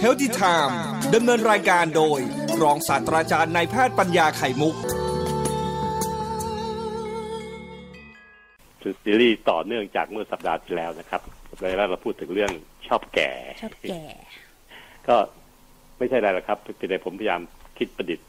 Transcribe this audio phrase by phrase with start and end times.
[0.00, 0.80] เฮลติไทม์
[1.14, 2.20] ดำเนินรายการโดย
[2.62, 4.74] รองศาสตราจารย์นายแพทย์ปัญญาไข่มุก
[9.04, 12.52] ซีรีส์ต่อเนื่องจากเมื่อสัปดาห์ที่แล้วนะครับสัปดาห์แรกเราพูดถึงเรื่อง
[12.88, 13.32] ชอบแก่
[13.62, 14.02] ชอบแก่
[15.08, 15.16] ก็
[15.98, 16.58] ไม่ใช่อะไรหรอกครับ
[16.90, 17.40] แต่ผมพยายาม
[17.78, 18.28] คิดประดิษฐ์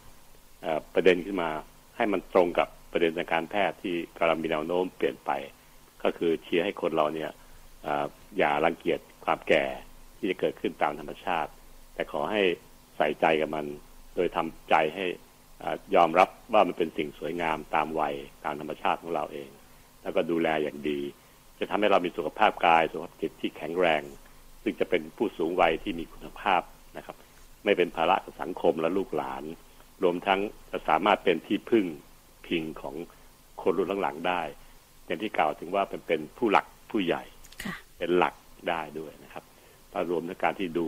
[0.93, 1.49] ประเด็นขึ้นมา
[1.97, 5.31] ให้มันตรงกับประเด็นทางการแพทย์ที่กำลังมีแนวโน้มเปลี่ยนไป
[6.03, 7.31] ก็คือเชียร์ให้คนเราเนี่ย
[8.37, 9.65] อย่ารังเกียจความแก่
[10.17, 11.51] ที่จะเกิดขึ้นตามธรรมชาติ
[11.93, 12.41] แต่ขอให้
[12.97, 13.65] ใส่ใจกับมัน
[14.15, 15.05] โดยทำใจให้
[15.95, 19.49] ยอมรับว่ามันเป็นสิ่งสวยงามตามวัยตามธรรมชาติของเราเอง
[20.01, 20.99] แล้วก็ดูแลอย่างดี
[21.59, 24.03] จะทำให้เรามีสุขภาพกายสุขภาพจิตที่แข็งแรง
[24.63, 26.61] ซึ่งจะเป็นผู้สูงวัยที่มีคุณภาพ
[26.97, 27.15] นะครับ
[27.65, 29.43] ไม่เป็นภาระกับสังคมและลูกหลาน
[30.03, 30.39] รวมทั้ง
[30.71, 31.85] จะสามารถเป็นที่พึ่ง
[32.47, 32.95] พิงของ
[33.61, 34.41] คนรุ่นหลังๆได้
[35.05, 37.23] อย่างที่กล่าวถึงว่าเป็นเป็นผู้หลักผู้ใหญ่
[37.99, 38.33] เป็นหลัก
[38.69, 39.43] ได้ด้วยนะครับ
[40.09, 40.87] รวมในการที่ดู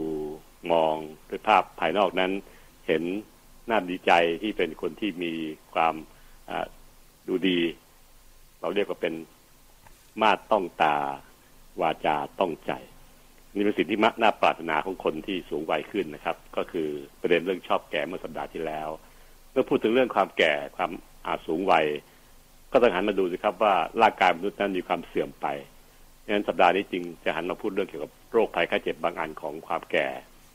[0.72, 0.96] มอง
[1.30, 2.32] ด้วยภาพภายนอกนั้น
[2.88, 3.04] เห็น
[3.70, 4.12] น่าดีใจ
[4.44, 5.34] ที่เป็นคนที่มี
[5.74, 5.96] ความ
[7.28, 7.60] ดูดี
[8.62, 9.14] เราเรียกว่าเป็น
[10.22, 10.96] มาตต้องตา
[11.82, 12.72] วาจาต้องใจ
[13.54, 16.90] นี่เป็นสิ่งที่น่าปรารถนาของคนที่สูงวัยขึ้นนะครับ ก็คือ
[17.22, 18.90] ประเด็นเรื่องชอบแก่เมื่อสัปดาห์ที่แล้ว
[19.52, 20.92] เมื่อพูดถึงเรื่องความแก่ความ
[21.26, 21.86] อาสูงวัย
[22.72, 25.48] ก็ต้องหันมาดูสิครับว่าร่างกายมนุษย์นั้นมีความเสื่อมไป
[26.24, 30.08] ดังนั้นสัปดาห์นี้จริงจะหันมาพูดเรื่องเกี่ยวกับโรคภัยไข้เจ็บบางอันของความแก่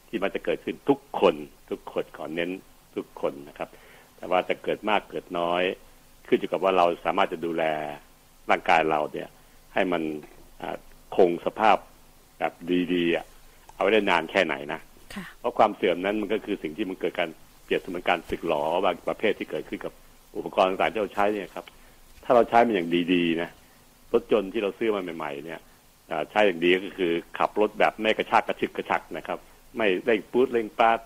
[0.09, 1.34] ที่มันจะเกิดขึ้นทุกคน
[1.70, 2.50] ทุกคนขอเน้น
[2.97, 3.69] ทุกคนนะครับ
[4.17, 5.62] แต่ว่าจะเกิดมากเกิดน้อย
[6.28, 7.64] ขึ้นอยู่กับว่าเราสามารถจะดูแล
[8.50, 9.28] ร่างกายเราเนี่ย
[9.75, 10.03] ให้มัน
[11.17, 11.77] คงสภาพ
[12.39, 12.53] แบบ
[12.92, 13.25] ดีๆอะ
[13.75, 14.81] เอาไว้ได้นานแค่ไหนนะ
[15.39, 17.28] เพราะความเสื่อมนั้นมันก็คือสิ่งที่มันเกิดการ
[17.64, 19.92] เปรียบเสมือนการสึกหรอบางประเภทที่เกิดขึ้นกับ
[20.37, 21.64] อุปกรณ์ต่างๆที่เราใช้เนี่ยครับ
[22.25, 23.50] ถ้าเราใช้มันอย่างดีๆนะ
[24.17, 25.61] รถยนต์ที่เราซื้อมาใหม่ ๆ เนี่ย
[26.31, 29.39] ใช้อย่างดีก็คือขับรถแบบไม่กระชากกระชึกกระชักนะครับ
[29.77, 30.98] ไม่เร่งปูดเร่งปาด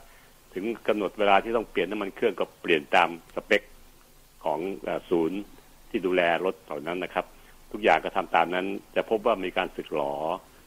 [0.54, 3.62] ถึงกำหนดเวลาที่ต้องเปลี่ยนน้ำมันเครื่องก็เปลี่ยนตามสเปค
[4.44, 4.58] ของ
[5.10, 5.40] ศูนย์
[5.90, 7.24] ที่ดูแลรถเหล่านั้นนะครับ
[7.72, 8.66] ทุกอย่างก็ทำตามนั้น
[8.96, 10.14] จะพบว่ามีการสึกหรอ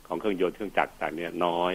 [0.07, 1.73] ของเครื่องยนต์เครื่องจักรต่างเนี่ยน้อย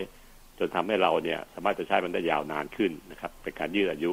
[0.58, 4.12] จนทำให้เราเนี่ยสามารถจะใช้มันได้ยาวนานขึ้นนะครับเป็นการยืดอายุ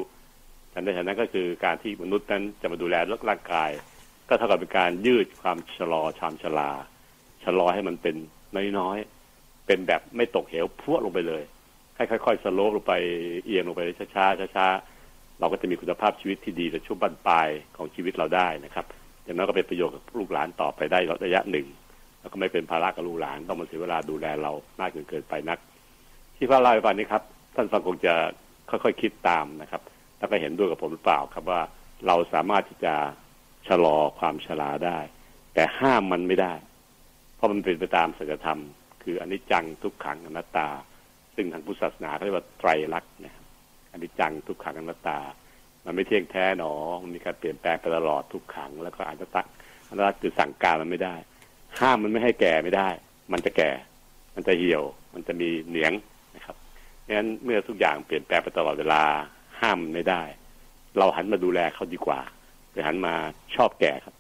[0.72, 2.96] แต่ในฐานะก็คือการที่มนุษย์นั้นจะมาดูแล
[3.30, 3.70] ร่างกาย
[4.30, 6.70] ก็เท่ากับเป็นการยืดความชะลอชามชลา
[7.44, 8.16] ชะลอให้มันเป็น
[8.80, 11.44] น้อยๆเป็นแบบไม่ตกเหวพวดลงไปเลย
[11.96, 12.94] ให้ค่อยๆสโลปลงไป
[13.46, 13.82] เอียงลงไป
[14.16, 17.48] ช้าๆช้าๆเราก็จะมีคุณภาพชีวิตที่ดีในช่วงบั้นปลาย
[17.78, 18.86] ของชีวิตเราได้นะครับ
[19.24, 21.68] อย่างนั้นก็เป็นประโยชน์กับลูกหลานต่อไปได้ระยะหนึ่ง
[22.20, 25.60] แล้วก็ไม่เป็นภาระกับลูกหลานต้องมาเสียเวลาดูแลเรามากจนเกินไปนัก
[26.36, 27.24] ที่พระเล่าให้ฟังนี้ครับ
[27.56, 28.14] ท่านฟังคงจะ
[28.70, 29.82] ค่อยๆคิดตามนะครับ
[30.18, 31.62] แล้วก็เห็นด้วยกับผมหรือเปล่าครับว่า
[32.08, 32.94] เราสามารถที่จะ
[33.68, 35.00] ชะลอความชราได้
[35.54, 36.54] แต่ห้ามมันไม่ได้
[37.36, 38.62] เพราะมันเป็นไปตามสัจธรรม
[39.04, 40.68] คืออนิจจังทุกขังอนัตตา
[41.36, 43.36] ซึ่งทางพุทธศาสนาเขาเรียกว่าไตรลักษณ์เนี่ย
[43.92, 45.20] อนิจจังทุกขังอนัตตา
[45.86, 49.42] มันไม่เที่ยงแท้หนอมันมีการเปลี่ยนแปลงไปตลอดทุกขัง แล้วก็อนัตตา
[49.90, 51.16] อนัตตาคือสั่งการมันไม่ได้
[51.80, 52.90] ห้ามมันไม่ให้แก่ไม่ได้
[53.32, 53.72] มันจะแก่
[54.36, 54.84] มันจะเหี่ยว
[55.14, 55.94] มันจะมีเหนียง
[56.36, 56.56] นะครับ
[57.16, 59.04] งั้นเมื่อทุกอย่างเปลี่ยนแปลงไปตลอดเวลา
[59.60, 60.22] ห้ามไม่ได้
[60.98, 62.20] เราหันมาดูแลเขาดีกว่า
[62.76, 63.16] ไปหันมา
[63.56, 64.16] ชอบแก่ครับ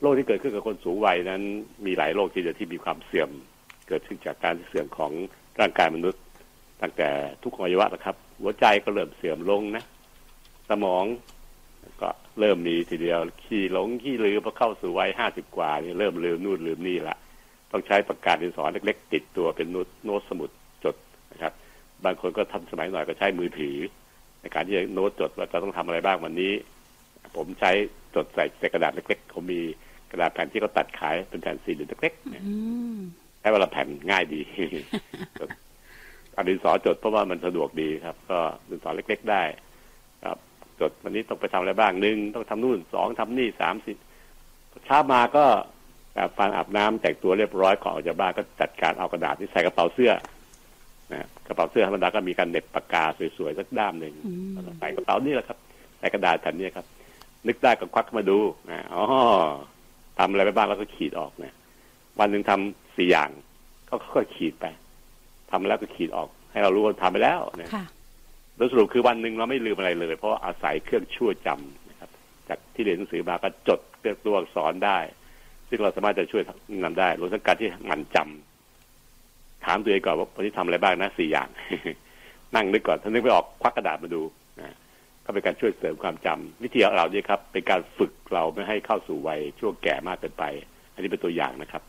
[0.00, 1.42] โรคที่เกิดขึ้นกับคนสูงวัยนั้น
[1.86, 3.30] มีหลายโรคที่จะที่มีความเสื่อม
[3.88, 5.12] เกิดขึ้นจากการเสื่อมของ
[5.60, 6.22] ร่างกายมนุษย์
[6.82, 7.08] ตั้งแต่
[7.42, 9.84] ทุกอวัยวะนะครับ หัวใจก็เริ่มเสื่อมลงนะ
[10.70, 11.04] สมอง
[12.02, 12.10] ก็
[12.40, 17.16] เริ่มมีทีเดียว ขี้หลงขี้ลืมพอเข้าสู่วัยห้าสิบกว่านี่เริ่มลืมนู่นลืมนี่ละ
[17.72, 19.68] ต้องใช้ประกาศดินสอเล็ก ๆ ติดตัวเป็น
[20.04, 20.50] โน้ตสมุด
[20.84, 20.96] จด
[21.32, 21.52] นะครับ
[22.04, 23.76] บางคนก็ทำสมัยหน่อยก็ใช้มือถือ
[24.40, 26.52] ในการที่จะโน้ตจดว่าจะต้องทำอะไรบ้างวันนี้
[27.36, 27.70] ผมใช้
[28.14, 29.60] จดใส่ใส่กระดาษเล็กๆผมมี
[30.10, 34.40] กระดาษแผ่นที่เขาตัดขายเป็นแผ่นสี่เหลี่ยมเล็กๆใช้เวลาแผ่นง่ายดี
[36.36, 38.38] อันดินสอจดเพราะว่ามันสะดวกดีครับ ก็
[38.68, 39.42] ดินสอเล็ก ๆ ได้
[40.24, 40.38] ครับ
[40.80, 43.96] จดวันนี้ต้องไปทำอะไรบ้างหนึ่งต้องทำนู่นสองทำนี่สามสิบ
[44.86, 45.44] เช้ามาก็
[46.14, 50.12] แบบฟันอาบน้ำแต่งตัวเรียบร้อยก่อนออกจากบ้านก็จัดการเอากระดาษที่ใส่กระเป๋าเสื้อ
[51.12, 53.04] นะกระเป๋าเสื้อธรรมดาก็มีการเน็บปากกา
[53.36, 54.14] สวยๆสักด้ามหนึ่ง
[54.78, 55.58] ใส่กระเป๋านี่แหละครับ
[55.98, 56.86] ใส่กระดาษแผ่นนี้ครับ
[57.48, 58.38] นึกได้ก็ควักมาดู
[58.70, 59.02] นะอ๋อ
[60.18, 61.54] ทำอะไรไปบ้างแล้วก็ขีดออกเนี่ย
[62.18, 63.30] วันหนึ่งทำสี่อย่าง
[63.88, 64.66] ก็ค่อยขีดไป
[65.50, 67.70] ทำแล้วก็ขีดออก ให้เรารู้ว่าทำไปแล้วเนี่ย
[68.56, 72.10] โดยสรุปคือวันหนึ่งเราไม่ลืมอะไรเลย เพราะอาศัยเครื่องช่วยจำนะครับ
[72.48, 74.98] จากที่เรียนหนังสือมาก็จดเรื่องตัวอักษรได้
[75.68, 76.42] ซึ่งเราสามารถจะช่วย
[76.84, 81.48] นำได้รวมทั้งการที่หมั่นจำถามตัวเองก่อนว่าวันนี้ทำอะไรบ้างนะสี่อย่าง
[82.54, 84.41] นั่งนึกก่อนถ้านึกไม่ออกควักกระดาษมาดูนะก็
[85.34, 90.44] เป็นการช่วยเสริมความจำวิธีเราเนี่ยครับ เป็นการฝึกเราไม่ให้เข้าสู่วัยช่วงแก่มากเกินไป
[90.94, 91.82] อันนี้เป็นตัวอย่างนะครับ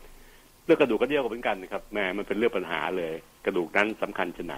[0.64, 3.12] เรื่องกระดูกก็เดียวกันเหมือนกันนะครับแม่มันเป็นเรื่องปัญหาเลย
[3.44, 4.56] กระดูกนั้นสำคัญจะไหน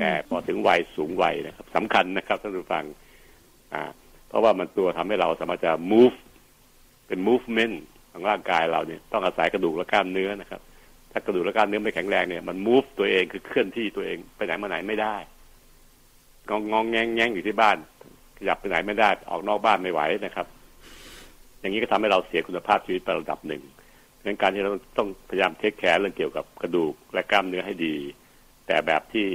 [0.00, 2.84] แต่พอถึงวัยสูงวัยนะครับสำคัญนะครับท่านผู้ฟัง
[3.74, 3.82] อ่า
[4.28, 6.16] เพราะว่ามันตัวทำให้เราสามารถจะ move
[7.06, 7.76] เป็น movement
[8.12, 10.60] ของร่างกายเราเนี่ยต้องอาศัยกระดูกและกล้ามเนื้อนะครับ
[11.12, 15.16] ถ้ากระดูกและกล้ามเนื้อไม่แข็งแรงเนี่ยมัน move ตัวเองคือเคลื่อนที่ตัวเองไปไหนมาไหนไม่ได้
[16.48, 17.76] งองงองแงงแงงอยู่ที่บ้าน
[18.38, 20.46] ขยับไปไหนไม่ได้ออกนอกบ้านไม่ไหวนะครับ
[21.60, 23.62] อย่างนี้ก็ทำให้เราเสียคุณภาพชีวิตไประดับหนึ่ง
[24.26, 27.94] ดังการที่เราต้องพยายามเทคแคร์เรื่องเกี่ยวกับกระดูกและกล้ามเนื้อให้ดี
[28.66, 29.26] แต่แบบที่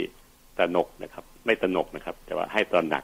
[0.58, 3.04] ตระหนกนะครับ ไม่ตระหนกนะครับ แต่ว่าให้ตระหนัก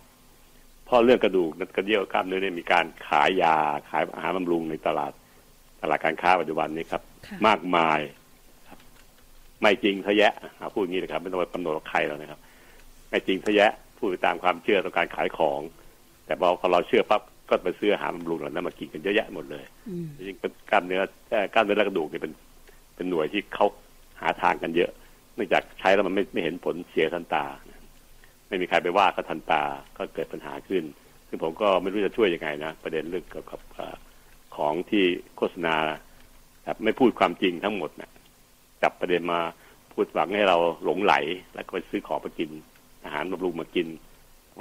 [0.85, 3.55] เพราะเรื่องกระดูกกระเดี่ยวกล้ามเนื้อเนี่ยมีการขายยา
[3.89, 5.11] ขายอาหารบำรุงในตลาด
[5.81, 7.01] ตลาดการค้าปัจจุบันนี้ครับ
[7.47, 7.99] มากมาย
[8.67, 8.79] ครับ
[9.61, 10.33] ไม่จริงทะแยะ
[10.73, 12.39] พูดอย่างนี้นะครับ ไม่ต้องไปกำหนดใครแล้วนะครับ
[13.09, 15.59] ไม่จริงทะแยะพูดไปตามความเชื่อต่อการขายของ
[16.27, 19.63] แต่พอเราเชื่อปั๊บก็ไปซื้ออาหารบำรุงเหล่านั้นมากินกันเยอะแยะหมดเลย
[20.18, 21.01] จริงเป็นกล้ามเนื้อ
[21.53, 22.33] กล้ามเนื้อและกระดูกนี่เป็น
[22.95, 23.65] เป็นหน่วยที่เขา
[24.21, 24.91] หาทางกันเยอะ
[25.35, 27.45] เนื่องจากใช้แล้วมันไม่ไม่เห็นผลเสียทันตา
[28.47, 29.63] ไม่มีใครไปว่าก็ทันตา
[29.97, 30.83] ก็เกิดปัญหาขึ้น
[31.27, 33.59] ซึ่งผมก็ไม่รู้จะช่วยยังไงนะ ประเด็นเรื่องเกี่ยวกับ
[34.56, 35.06] ของที่
[35.38, 35.75] โฆษณา
[36.63, 38.12] แบบไม่พูดความจริงทั้งหมดนะ
[38.83, 39.39] จับประเด็นมา
[39.94, 41.13] พูดหวังให้เราหลงไหล
[41.53, 42.50] แล้วก็ไปซื้อของมากิน
[43.06, 43.88] อาหารบำรุงมากิน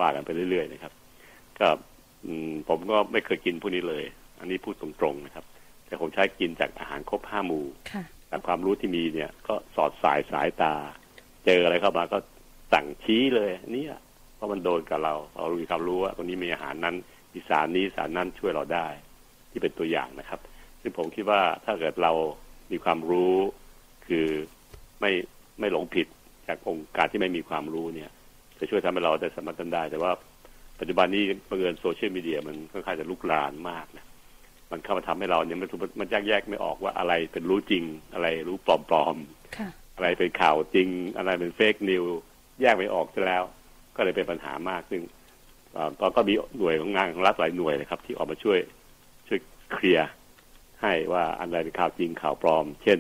[0.00, 0.92] ว่ากันไปเรื่อยๆนะครับ
[1.60, 1.68] ก็
[2.68, 4.04] ผมก็ไม่เคยกินพวกนี้เลย
[4.40, 5.44] อันนี้พูดตรงๆนะครับ
[5.86, 7.66] แต่ผมใช้กินจากอาหารครบห้าหมู่
[8.28, 10.74] แต่ความรู้ที่มีเนี่ย ก็สอดสายสายตา
[11.44, 12.18] เจออะไรเข้ามาก็
[12.72, 13.84] สั่งชี้เลยนี่
[14.36, 16.96] เพราะมันโดนกับเรา เรารู้ความรู้ว่าตรงนี้มีอาหารนั้น
[17.32, 18.86] มีสารนี้สารนั้นช่วยเราได้
[19.50, 20.40] ที่เป็นตัวอย่างนะครับ
[20.80, 22.12] ซึ่งผมคิดว่าถ้าเกิดเรา
[22.72, 23.34] มีความรู้
[24.06, 24.26] คือ
[25.00, 25.10] ไม่
[25.60, 26.06] ไม่หลงผิด
[26.48, 28.10] จากองค์การที่ไม่มีความรู้เนี่ย
[28.58, 30.12] จะช่วยทำให้เราได้สามารถทำได้ แต่ว่า
[30.80, 34.04] ปัจจุบันนี้บังเอิญโซเชียลมีเดียมันค่อนข้างจะลุกลานมากนะ
[34.70, 35.68] มันเข้ามาทำให้เราเนี่ยมัน
[36.00, 37.84] มันแยกแยกไม่ออกว่าอะไรเป็นรู้จริง
[38.14, 42.04] อะไรรู้ปลอมๆอะไรเป็นข่าวจริง อะไรเป็นเฟกนิว
[42.60, 43.44] แยกไม่ออกซะแล้ว
[43.96, 45.02] ก็เลยเป็นปัญหามากซึ่ง
[46.00, 48.58] ก็ก็มีหน่วยของงานของรัฐหลายหน่วยนะครับ ที่ออกมาช่วย
[49.28, 49.38] ช่วย
[49.72, 50.10] เคลียร์
[50.82, 52.98] ให้ว่าอะไรเป็นข่าวจริงข่าวปลอม เช่น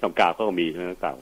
[0.00, 1.16] ช่องกาวก็มีช่องกาว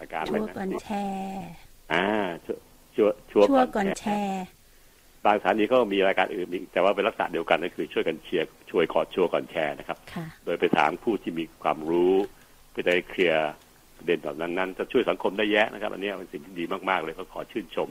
[0.00, 1.48] รายการอะไรนะชัวก่อนแชร์
[1.92, 2.06] อ่า
[2.44, 3.44] ชัวชัว
[3.76, 4.44] ก่อนแชร์
[5.26, 9.98] บางสถานีก็มีรายการอื่นแต่ว่าเป็นลักษณะเดียวกันก็คือช่วยกันเชียร์ช่วยขอชัวก่อนแชร์นะครับ
[10.44, 12.14] โดยไปถามผู้ที่มีความรู้
[12.70, 13.50] เพื่อได้เคลียร์
[13.96, 17.90] ประเด็นแบบนั้นนั้นจะช่วยสังคมได้แยะนะครับ อันนี้เป็นสิ่งที่ดีมากๆเลยก็ขอชื่นชม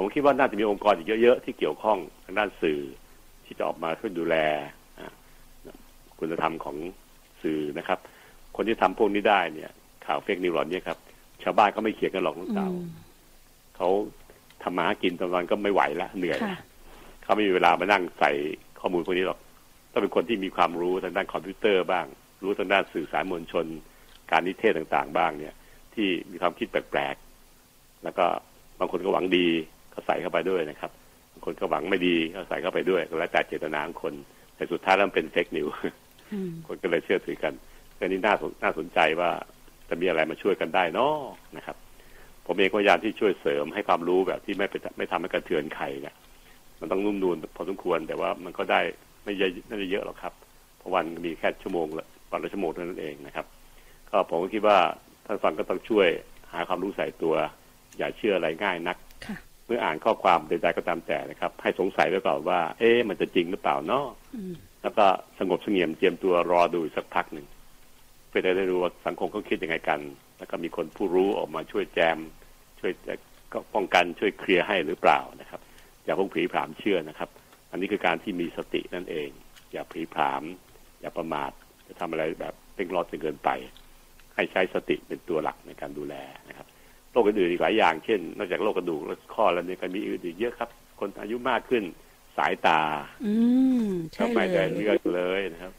[0.00, 2.80] ผมคิดว่าน่าจะมีองค์กรอีกเยอะๆที่เกี่ยวข้องทางด้านสื่อ
[3.44, 4.36] ที่จะออกมาช่วยดูแล
[6.18, 6.76] คุณธรรมของ
[7.42, 7.98] สื่อนะครับ
[8.56, 9.70] คนที่ทำพวกนี้ได้เนี่ย
[10.06, 10.98] ข่าวเฟกนิวส์เหล่านี้ครับ
[11.42, 12.68] ชาวบ้านก็ไม่เขียนกันหรอกน้องเต่า
[13.76, 13.88] เขา
[14.62, 16.38] ทำมาหากินตอนวันก็ไม่ไหวละเหนื่อย
[17.22, 18.30] เขาไม่มีเวลามานั่งใส่
[18.80, 19.38] ข้อมูลพวกนี้หรอก
[19.92, 22.06] ต้องเป็นคนที่มีความรู้ทางด้านคอมพิวเตอร์บ้าง
[22.42, 23.66] รู้ทางด้านสื่อสารมวลชน
[24.30, 25.54] การนิเทศต่างๆ บ้างเนี่ย
[25.94, 28.26] ที่มีความคิดแปลกๆแล้วก็
[28.80, 29.46] บางคนก็หวังดี
[29.92, 30.90] ก็ใส่เข้าไปด้วยนะครับ
[31.32, 34.14] บางคนก็หวังไม่ดีก็ใส่เข้าไปด้วยแล้วแต่เจตนาของคน
[34.56, 35.66] แต่สุดท้ายแล้วเป็นเฟกนิว
[36.66, 37.52] คนก็เลยเชื่อถือกัน
[37.98, 39.30] อันนี้น่าน่าสนใจว่า
[39.88, 41.16] จะมีอะไรมาช่วยกันได้นาะ
[41.56, 41.76] นะครับ
[42.52, 46.14] ผมเองก็พยายามที่ช่วยเสริมให้ความรู้แบบที่ไม่ไปไม่ทำให้กระเทือนใครเนี่ย
[46.80, 48.80] มันต้องนุ่มนูนพอสมควรแต่ว่ามันก็ได้
[49.24, 50.32] ไม่เยอะไม่ได้เยอะหรอกครับ
[50.78, 53.46] เพราะวันมีแค่ชั่วโมงละวันละชั่วโมงเท่านั้นเองนะครับ
[54.10, 54.78] ก็ผมก็คิดว่า
[55.26, 56.08] ท่านฟังก็ต้องช่วย
[56.52, 57.34] หาความรู้ใส่ตัว
[57.98, 58.96] อย่าเชื่ออะไรง่ายนัก
[59.66, 64.06] เมื่ออ่านข้อความใดๆก็ตามแต่นะครับ ให้สงสัยไว้ก่อนว่า เอ๊ะมันจะจริงหรือเปล่าเนาะ
[64.82, 65.06] แล้วก็
[65.38, 67.46] สงบเสงี่ยมเจียมตัวรอดูสักพักหนึ่ง
[68.28, 70.00] เพื่อจะได้รู้ว่าสังคมเขาคิดยังไงกัน
[70.38, 72.18] แล้วก็มีคนผู้รู้ออกมาช่วยแจม
[72.82, 72.94] ช่วย
[73.52, 75.60] ก็ป้องกันช่วยเคลียร์ให้หรือเปล่านะครับ
[76.04, 77.28] อย่าพุ่งผีผามเชื่อนะครับ
[77.70, 79.28] อันนี้คือการที่มีสตินั่นเอง
[79.72, 80.42] อย่าผีผาม
[81.00, 81.50] อย่าประมาท
[81.86, 83.50] จะทำอะไรแบบเป็นรอดจนเกินไป
[84.34, 86.14] ให้ใช้สติเป็นตัวหลักในการดูแล
[86.48, 86.66] นะครับ
[87.10, 90.70] โรคอื่นอีกหลายอย่างเช่น นอกจากโรคกระดูกและข้อแล้วเนี่ยก็มีอื่นอีกเยอะครับ
[91.00, 91.84] คนอายุมากขึ้น
[92.36, 92.80] สายตา
[93.26, 93.32] อื
[93.86, 95.72] มใช่เลยแต่เลือดเลยนะครับ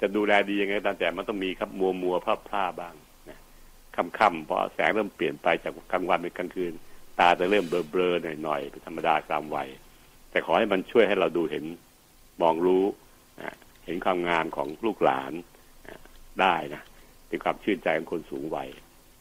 [0.00, 2.94] จะดูแลดียังไงตามแต่มันต้องมีครับมัวมัวพลาพลาบ้าง
[3.96, 6.72] ค่ำๆพอแสงเริ่มเปลี่ยนไปจากกลางวันเป็นกลางคืน
[7.20, 9.68] ตาจะเริ่มเบลอๆหน่อยๆเป็นธรรมดาตามวัย
[10.30, 11.64] แต่ขอให้มันช่วยให้เราดูเห็น
[12.42, 12.84] มองรู้
[13.86, 15.32] เห็นความงามของลูกหลาน
[16.40, 16.82] ได้นะ
[17.28, 18.68] เป็นความชื่นใจของคนสูงวัย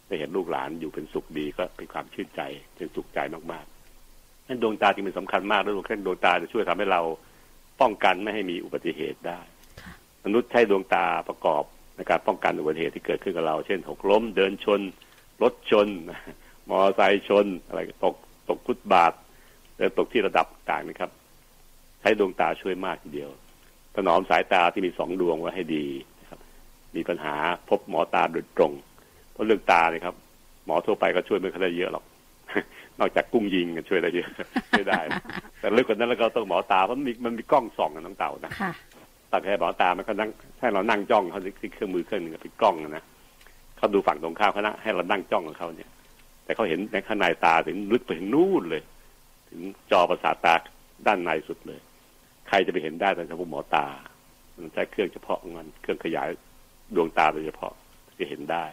[0.07, 2.41] ได้เห็นลูกหลานอยู่เป็นสุขดีก็เป็นความชื่นใจ
[2.75, 3.19] เป็นสุขใจ
[3.51, 7.01] มากๆนั่นดวงตาจึงเป็นสำคัญมากแล้วดวงแค่ดวงตาจะช่วยทำให้เรา
[7.81, 9.39] ป้องกันไม่ให้มีอุบัติเหตุได้
[10.25, 11.63] มนุษย์ใช้ดวงตาประกอบ
[11.99, 14.81] ในการป้องกันอุบัติเหตุที่เกิดขึ้นกับเรา เช่นหกล้มเดินชน
[15.43, 15.87] รถชน
[16.69, 18.15] มอเตอร์ไซค์ชน อะไรตก
[18.49, 19.13] ตกฟุตบาท
[19.75, 21.11] หรือตกที่ระดับต่างนะครับ
[22.01, 23.31] ใช้ดวงตาช่วยมากทีเดียว
[23.95, 25.85] ถนอมสายตาที่มีสองดวงไว้ให้ดี
[26.21, 26.39] นะครับ
[26.95, 27.35] มีปัญหา
[27.69, 28.71] พบหมอตาโดยตรง
[29.31, 30.15] เพราะเรื่องตาเนี่ยครับ
[30.65, 32.05] หมอทั่วไปก็ช่วยไม่ค่อยได้เยอะหรอก
[32.99, 34.29] นอกจากกุ้งยิงกันช่วยได้เยอะ
[34.71, 34.99] ไม่ได้
[35.59, 38.71] แต่ลึกกว่านั้นแล้วก็ต้องหมอตาเพราะมันมีมันมีกล้องส่องกันน้องเต่านะค่ะ
[39.31, 43.03] ตัดให้หมอตามันก็นั่งให้เรานั่งจ้องเขาที่เครื่องมือเครื่องหนึ่งเป็นกล้องนะ
[43.77, 45.89] เขาดูฝั่งตรงข้ามเขานะให้เรานั่งจ้องกับเขาเนี่ย
[46.43, 48.83] แต่เขาเห็นในข้างในตาถึงลึกไปถึงนู่นเลย
[49.50, 49.59] ถึง
[49.91, 50.55] จอประสาทตา
[51.07, 51.79] ด้านในสุดเลย
[52.48, 53.86] ใครจะไปเห็นได้แต่เฉพาะหมอตา
[54.55, 56.27] มันใช้เครื่องเฉพาะงมันเครื่องขยาย
[56.95, 57.71] ดวงตาโดยเฉพาะ
[58.19, 58.65] จะเห็นได้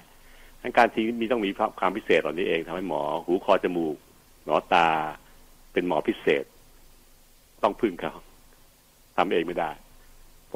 [0.62, 3.96] ทั้งการที่มีต้องมีความพิเศษเหล่านี้เองทำให้หมอ หูคอจมูก
[4.44, 4.86] หมอตา
[5.72, 6.44] เป็นหมอพิเศษ
[7.62, 8.14] ต้องพึ่งเขา
[9.16, 9.70] ทำเองไม่ได้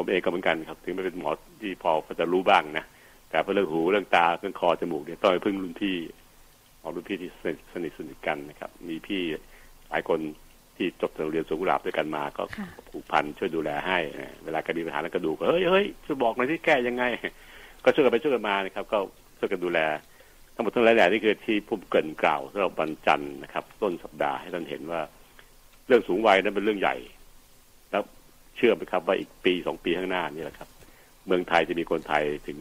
[0.00, 1.30] ผมเองก็เหมือนกันครับ ถึงไม่เป็นหมอ
[1.62, 1.90] ที่พอ
[2.21, 2.85] จะรู้บ้างนะ
[3.28, 5.97] แต่เรื่องหูเรื่องตาเรื่องคอจมูกเนี่ยต้องไปพึ่งรุ่นพี่
[6.80, 9.23] หมอรุ่นพี่ที่สนิทสนิทสนิทกันนะครับ มีพี่
[9.88, 10.19] หลายคน
[10.76, 17.04] ที่จบจากโรงเรียนสวนกุหลาบด้วยกันมา ก็ค่ะผูกพันช่วยดูแลให้นะเวลาแกมีปัญหาแล้วกระดูกก็เฮ้ยเฮ้ยช่วยบอกหน่อยที่แก้ยังไง
[17.85, 18.99] ก็ช่วยกันไปช่วยกันมานะครับ ก็
[19.38, 19.78] ช่วยกันดูแล
[20.54, 25.00] ทั้งหมดทั้งหลายแหล่นี่คือที่ผู้เกรินกล่าวสำหรับวันจันทร์นะครับ ต้นสัปดาห์ให้ท่านเห็นว่า
[25.87, 26.97] เรื่องสูงวัยนั้นเป็นเรื่องใหญ่
[27.90, 28.02] แล้ว
[28.61, 30.69] เชื่อไหมครับว่าอีกปีสองปีข้างหน้านี่แหละครับ
[31.26, 32.59] เมืองไทยจะมีคนไทยถึง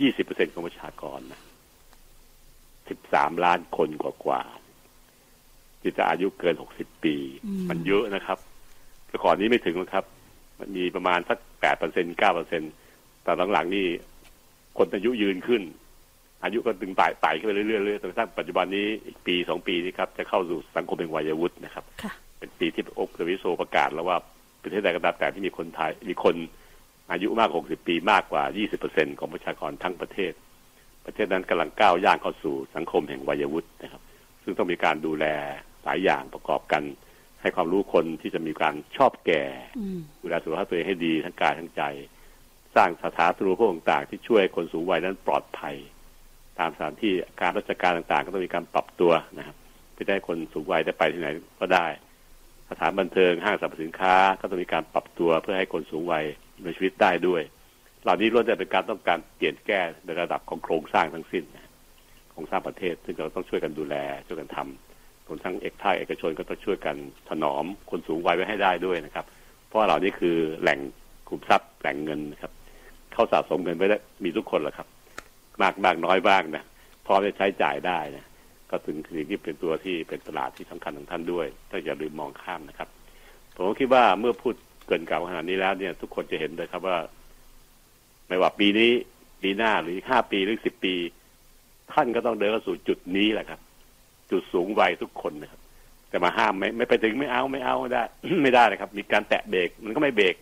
[0.00, 1.40] ยี่สิบเปอร์เซ็นของประชากรนะ
[2.88, 7.14] สิบสามล้านคนกว่าๆที่จะอายุเกินหกสิบปี
[7.44, 8.38] อืมมันเยอะนะครับ
[9.08, 10.04] แต่ก่อนนี้ไม่ถึงหรอกครับ
[10.60, 12.62] มันมีประมาณสักแปดเปอร์เซ็นเก้าเปอร์เซ็น
[13.22, 13.86] แต่หลังๆนี่
[14.78, 15.62] คนอายุยืนขึ้น
[16.44, 24.18] อายุก็ดึงไต่ไต่ขึ้นไปเรื่อยๆเรื่อยๆจนกระทั่งปัจจุบันนี้อีกปีสองปีนี้ครับจะเข้าสู่สังคมเป็นวัยวุฒินะครับค่ะเป็นปีที่อบวิโซประกาศแล้วว่า
[24.62, 26.36] ประเทศใดก็ตามแต่ที่มีคนไทยมีคน
[27.10, 28.42] อายุมากกว่า60 ปีมากกว่า
[28.80, 30.32] 20%ของประชากรทั้งประเทศ
[31.06, 34.02] ประเทศนั้นกำลังก้าวย่างเข้าสู่สังคมแห่งวัยวุฒินะครับ
[34.42, 35.26] ซึ่งต้องมีการดูแล
[35.84, 36.82] หลายอย่างประกอบกัน
[37.40, 39.42] ให้ความรู้คนที่จะมีการชอบแก่
[39.78, 41.82] อืมดูแลสุขภาพตัวเองให้ดีทั้งกายทั้งใจ
[42.76, 45.76] สร้างสถานทูปโภคต่างๆ ที่ช่วยคนสูงวัยนั้นปลอดภัย
[46.58, 49.56] ตามสถานที่การราชการต่างๆ ก็ต้องมีการปรับตัวนะครับ
[49.92, 51.28] เพื่อให้คนสูงวัยได้ไปที่ไหน
[51.60, 51.86] ก็ได้
[52.70, 56.24] สถานบันเทิงห้างสรรพสินค้า ก็ต้องมีการปรับตัวเพื่อให้คนสูงวัย
[56.56, 57.42] ดำเนินชีวิตได้ด้วย
[58.02, 61.44] เหล่านี้ล้วนแต่เป็นการต้องการเปลี่ยนแก้ในระดับของโครงสร้างทั้งสิ้น
[62.30, 63.96] โครงสร้างประเทศ ซึ่งเราต้องช่วยกันดูแล
[64.26, 66.96] ช่วยกันทำรวมทั้งเอกภาคเอกชนก็ต้องช่วยกัน
[67.28, 69.24] ถนอมคนสูงวัยไว้ให้ได้ด้วยนะครับ
[69.66, 70.78] เพราะเหล่านี้คือแหล่ง
[71.28, 72.52] ขุมทรัพย์แหล่งเงินนะครับ
[73.12, 74.86] เข้าสะสมเงินไว้ได้มีทุกคนแหละครับ
[75.62, 76.64] มากมากน้อยบ้างนะ
[77.06, 78.24] พร้อมจะใช้จ่ายได้นะ
[78.70, 82.88] ก็ถึงสิ่งที่เป็นตัวที่เป็นตลาดที่สำคัญของท่านด้วยถ้าอย่าลืมมองข้ามนะครับ
[83.54, 84.54] ผมก็คิดว่าเมื่อพูด
[84.86, 86.98] เกรินกล่าวขนาดนี้แล้วเนี่ย ทุกคนจะเห็นเลยครับว่า
[88.28, 88.90] ไม่ว่าปีนี้
[89.42, 90.94] ปีหน้าหรือห้าปีหรือสิบปี
[91.92, 93.60] ท่านก็ต้องเดินเข้าสู่จุดนี้แหละครับ
[94.30, 95.60] จุดสูงวัยทุกคนนะครับ
[96.08, 98.02] แต่มาห้ามไม่ไม่ไปถึงไม่เอาไม่เอาไม่ได้
[98.42, 100.34] ไม่ได้นะครับ มีการแตะเบรกมันก็ไม่เบรก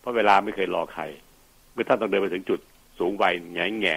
[0.00, 1.04] เพราะเวลาไม่เคยรอใคร
[1.72, 2.60] เมื่อท่านต้องเดินไปถึงจุด
[2.98, 3.96] สูงวัยแง่แง่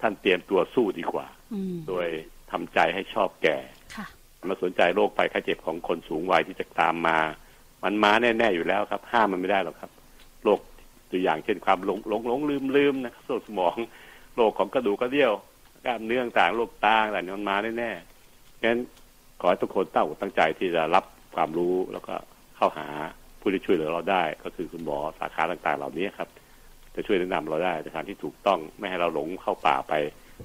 [0.00, 2.08] ท่านเตรียมตัวสู้ดีกว่าอืมโดย
[2.52, 3.56] ทำใจให้ชอบแก่
[3.96, 4.06] ค่ะ
[4.48, 7.18] มาสนใจโรคภัยไข้เจ็บของคนสูงวัยที่จะตามมา
[7.84, 9.90] มันมาแน่ ๆ อยู่แล้วครับ ห้ามมันไม่ได้หรอกครับ
[10.44, 10.60] โรค
[11.10, 13.76] ตัวอย่างเช่นความหลงหลงหลงลืมลืมนะครับโรคสมอง
[14.36, 15.32] โรคของกระดูกกระเดี่ยว
[15.84, 18.78] กล้ามเนื้อต่างๆโรคตาอะไรนี่มันมาแน่ๆงั้น
[19.40, 21.04] ขอให้ทุกคนตั้งอกตั้งใจที่จะรับ
[21.34, 22.14] ความรู้แล้วก็
[22.56, 22.86] เข้าหา
[23.40, 26.28] ผู้ที่ช่วยเหลือเราได้ ก็คือคุณหมอสาขาต่างๆ เหล่านี้ครับ
[26.94, 29.92] จะช่วยแนะนำเราได้ในทางที่ถูกต้องไม่ให้เราหลงเข้าป่าไป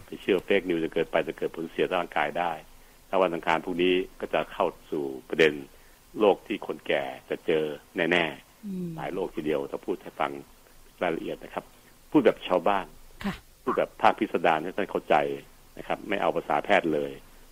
[0.06, 2.52] ไปเชื่อเฟกนิวจะเกิดไปจะเกิดผลเสียต่อร่างกายได้
[3.10, 5.54] ถ้าวันอังคารพรุ่งนี้ก็จะเข้าสู่ประเด็น
[6.20, 7.64] โรคที่คนแก่จะเจอ
[7.98, 8.26] แน่
[8.66, 10.32] อืมๆหลายโรคทีเดียวถ้าพูดให้ฟัง
[11.04, 11.66] รายละเอียดนะครับ
[12.12, 12.86] พูดแบบชาวบ้าน
[13.26, 15.16] ค่ะพูดแบบภาคพิสดารให้ท่านเข้าใจ
[15.78, 17.12] นะครับ ไม่เอาภาษาแพทย์เลย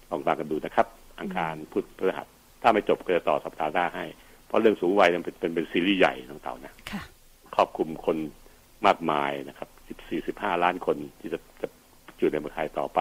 [0.09, 0.87] ลองฟังกันดูนะครับ
[1.19, 2.27] อังคารพุธพฤหัส
[2.61, 4.05] ถ้าไม่จบก็จะต่อสัปดาห์หน้าให้
[4.47, 7.01] เพราะเรื่องสูงวัยมันเป็นเป็นเป็นซีรีส์ใหญ่ทั้งเต่านะค่ะ
[7.55, 8.17] ครอบคลุมคน
[8.87, 11.67] มากมายนะครับสิบสี่สิบห้าล้านคนที่จะจะ
[12.17, 12.99] อยู่ในเมืองไทยต่อไป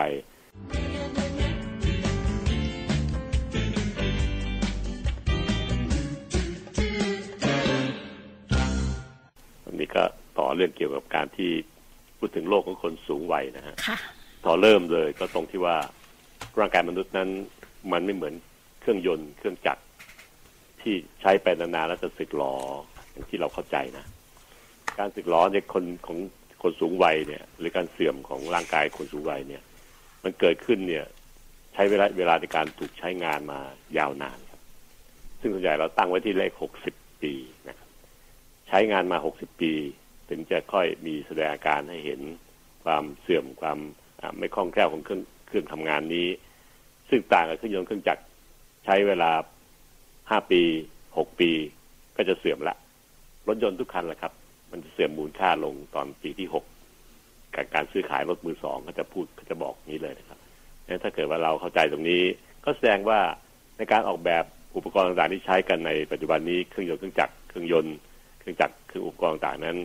[9.65, 10.03] วันนี้ก็
[10.39, 11.51] ต่อเรื่องเกี่ยวกับการที่
[12.19, 13.99] พูดถึงโลกของคนสูงวัยนะฮะค่ะ
[14.47, 15.77] ต่อเริ่มเลยก็ตรงที่ว่า
[16.59, 17.29] ร่างกายมนุษย์นั้น
[17.93, 18.35] มันไม่เหมือน
[18.81, 19.83] เครื่องยนต์เครื่องจักร
[20.81, 22.55] ที่ใช้ไปนานๆแล้วจะสึกหรอ
[23.13, 24.05] อย่างที่เราเข้าใจนะ
[24.99, 26.19] การสึกหรอในคนของ
[26.65, 29.63] คนสูงวัยเนี่ย หรือการเสื่อมของร่างกายคนสูงวัยเนี่ย
[30.25, 31.05] มันเกิดขึ้นเนี่ย
[31.75, 33.61] ใช้เวลาเวลาในการถูกใช้งานมา
[33.99, 34.61] ยาวนานครับ
[35.41, 37.33] ซึ่งส่วนใหญ่เราตั้งไว้ที่เลขหกสิบปี
[37.69, 37.89] นะครับ
[38.69, 39.73] ใช้งานมาหกสิบปี
[40.29, 42.21] ถึงจะค่อยมีแสดงอาการให้เห็น
[42.85, 43.79] ความเสื่อมความ
[44.39, 46.29] ไม่คล่องแคล่วของเครื่องเครื่องทำงานนี้
[47.09, 48.23] ซึ่งต่างกับเครื่องยนต์เครื่องจักร
[48.85, 49.31] ใช้เวลา
[50.31, 50.63] ห้าปี
[51.19, 51.51] หกปี
[52.17, 52.77] ก็จะเสื่อมละ
[53.49, 54.33] รถยนต์ทุกคันแหละครับ
[54.75, 56.65] มันจะเสื่อมมูลค่าลงตอนปีที่หก
[57.55, 60.39] การการซื้อขายรถมือสองเขาจะพูดเขาจะบอกนี้เลยนะครับ
[60.87, 62.23] งั้นถ้าเกิดว่าเราเข้าใจตรงนี้
[62.65, 63.21] ก็แสดงว่า
[63.77, 64.45] ในการออกแบบ
[64.77, 67.97] อุปกรณ์ต่างๆที่ใช้กันในปัจจุบันนี้เครื่องยนต์เครื่องจักรเครื่องยนต์
[68.39, 69.79] เครื่องจักรเครื่องอุปกรณ์ต่างนั้น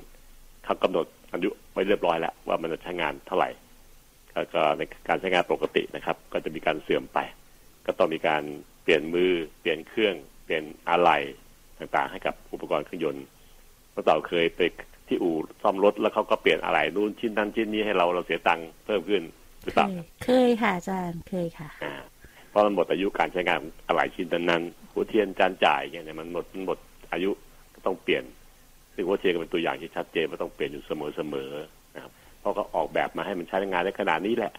[0.63, 3.49] เขากำหนดอายุไว้เรียบร้อยแล้วว่ามันจะใช้งานเท่าไหร่
[4.31, 7.19] ก็ก็ในการใช้งานปกตินะครับ ก็จะมีการเสื่อมไป
[7.85, 8.43] ก็ต้องมีการ
[8.83, 10.15] เปลี่ยนมือ เปลี่ยนเครื่อง
[10.45, 11.17] เปลี่ยนอะไหล่
[11.79, 13.25] ต่างๆ ให้กับอุปกรณ์เครื่องยนต์
[13.99, 14.61] เมื่อต่อเคยไป
[15.07, 19.21] ที่อู่ซ่อมรถแล้วเขาก็เปลี่ยนอะไหล่นู่นชิ้นนั้นชิ้นนี้ให้เราเราเสียตังค์เพิ่มขึ้น
[19.61, 19.89] หรือเคเปล่าย
[20.23, 21.93] เคยค่ะอาจารย์เคยค่ะอ่า
[22.49, 26.77] เพราะมันหมดอายุการใช้งานของอะไหล่ชิ้นนั้นๆหัวเทียนจานจ่ายเนี่ยมันหมดมันหมด
[27.13, 27.31] อายุ
[27.75, 28.23] ก็ต้องเปลี่ยน
[28.93, 34.51] ซึ่งหัวเทียนก็เป็นตัวอย่างที่ชัดเจนว่าต้องเปลี่ยนอยู่เสมอๆนะครับเพราะก็ออกแบบมาให้มันใช้งานได้ขนาดนี้แหละ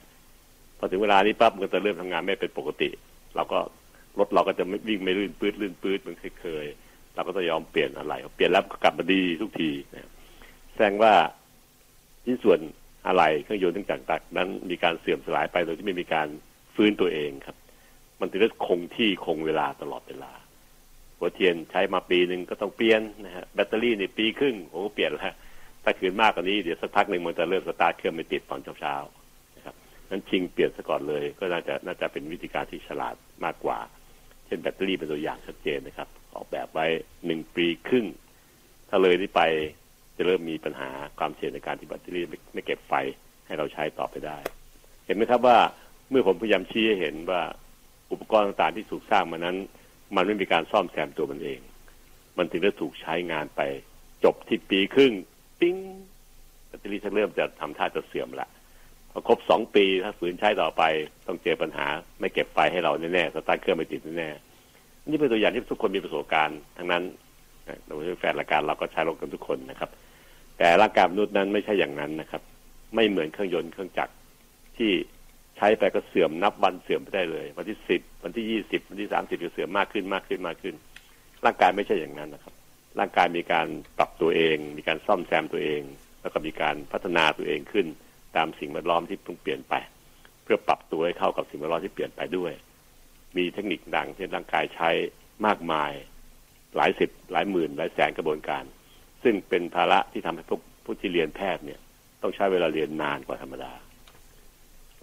[0.78, 2.88] พอถึงเวลานี้ปั๊บมันก็จะเริ่มทำงานไม่เป็นปกติ
[3.36, 3.58] เราก็
[4.18, 10.10] รถเราก็จะไม่วิ่งไม่ลื่นปืดลื่นปืดเหมือนเคยๆ เราก็ต้องยอมเปลี่ยนอะไรเปลี่ยนแล้วก็กลับมาดีทุกทีนะ
[10.72, 11.12] แสดงว่า
[12.24, 12.60] ที่ส่วน
[13.06, 16.28] อะไรเครื่องยนต์ต่างๆนั้นมีการเสื่อมสลายไปโดยที่ไม่มีการ
[16.74, 17.56] ฟื้นตัวเองครับ
[18.20, 20.32] มันถึงได้คงที่คงเวลาตลอดเวลา
[21.18, 25.22] หัวเทียนใช้มาปีหนึ่งก็ต้องเปลี่ยนนะฮะแบตเตอรี่ในปีครึ่งโอ้เปลี่ยนแล้ว
[25.84, 29.74] ถ้าคืนมากกว่านี้เดี๋ยวสักพักหนึ่งมันจะเริ่มสตาร์ทเครื่องไม่ติดตอนเช้าๆนะครับ
[30.10, 33.14] นั้นชิงเปลี่ยนซะก่อนเลย ก็น่าจะน่าจะเป็นวิธีการที่ฉลาด
[33.44, 33.78] มากกว่า
[34.46, 36.86] เช่นแบตเตอรี่เป็นตัวอย่างชัดเจนนะครับ ออกแบบไว้
[37.26, 38.06] หนึ่งปีครึ่ง
[38.88, 39.42] ถ้าเลยนี้ไป
[40.16, 42.94] จะเริ่มมีปัญหาความเสี่ยงในการที่แบตเตอรี่ไม่เก็บไฟ
[43.46, 44.38] ให้เราใช้ต่อไปได้
[45.06, 45.58] เห็นไหมครับว่า
[46.10, 47.42] เมื่อผมพยายามชี้ให้เห็นว่า
[48.12, 49.56] อุปกรณ์ต่างๆที่ถูกสร้างมานั้น
[50.16, 51.60] มันไม่มีการซ่อมแซมตัวมันเอง
[52.38, 53.60] มันถึงได้ถูกใช้งานไป
[54.24, 55.12] จบที่ปีครึ่ง
[55.60, 55.76] ปิ้ง
[56.66, 58.48] แบตเตอรี่จะเริ่มจะทำท่าจะเสื่อมละ
[59.10, 60.82] พอครบสองปีถ้าฝืนใช้ต่อไป
[61.26, 61.86] ต้องเจอปัญหา
[62.20, 64.49] ไม่เก็บไฟให้เราแน่ๆสตาร์ทเครื่องไม่ติดแน่ๆ
[65.08, 67.02] นี่เป็นตัวอย่างที่ทุกคนมีประสบการณ์ ทั้งนั้น
[67.86, 69.90] โดยเฉพาแฟนรายการเราก็ใช้รถกันทุกคนนะครับ
[70.58, 72.42] แต่ร่างกายมนุษย์นั้นไม่ใช่อย่างนั้นนะครับ
[72.94, 74.14] ไม่เหมือนเครื่องยนต์เครื่องจักร
[74.78, 74.90] ที่
[75.56, 80.74] ใช้ไปก็เสื่อมนับวันเสื่อมไปได้เลย วันที่สิบวันที่ยี่สิบวันที่สามสิบก็เสื่อมมากขึ้นมากขึ้นมากขึ้น
[81.44, 82.54] ร่างกายไม่ใช่อย่างนั้นนะครับ
[82.98, 83.66] ร่างกายมีการ
[83.98, 85.82] ปรับตัวเอง มีการซ่อมแซมตัวเอง
[86.22, 87.86] แล้วก็มีการพัฒนาตัวเองขึ้น
[88.36, 89.74] ตามสิ่งแวดล้อมที่ต้องเปลี่ยนไป
[90.42, 92.52] เพื่อปรับตัวให้เข้ากับสิ่งแวดล้อมที่เปลี่ยนไปด้วย
[93.36, 94.90] มีเทคนิคดังที่ร่างกายใช้
[95.46, 95.92] มากมาย
[96.76, 98.64] หลายสิบหลายหมื่น หลายแสนกระบวนการ
[99.22, 101.80] ซึ่งเป็นภาระที่ทำให้พวกผู้ที่เรียนแพทย์เนี่ย
[102.22, 103.72] ต้องใช้เวลาเรียนนานกว่าธรรมดา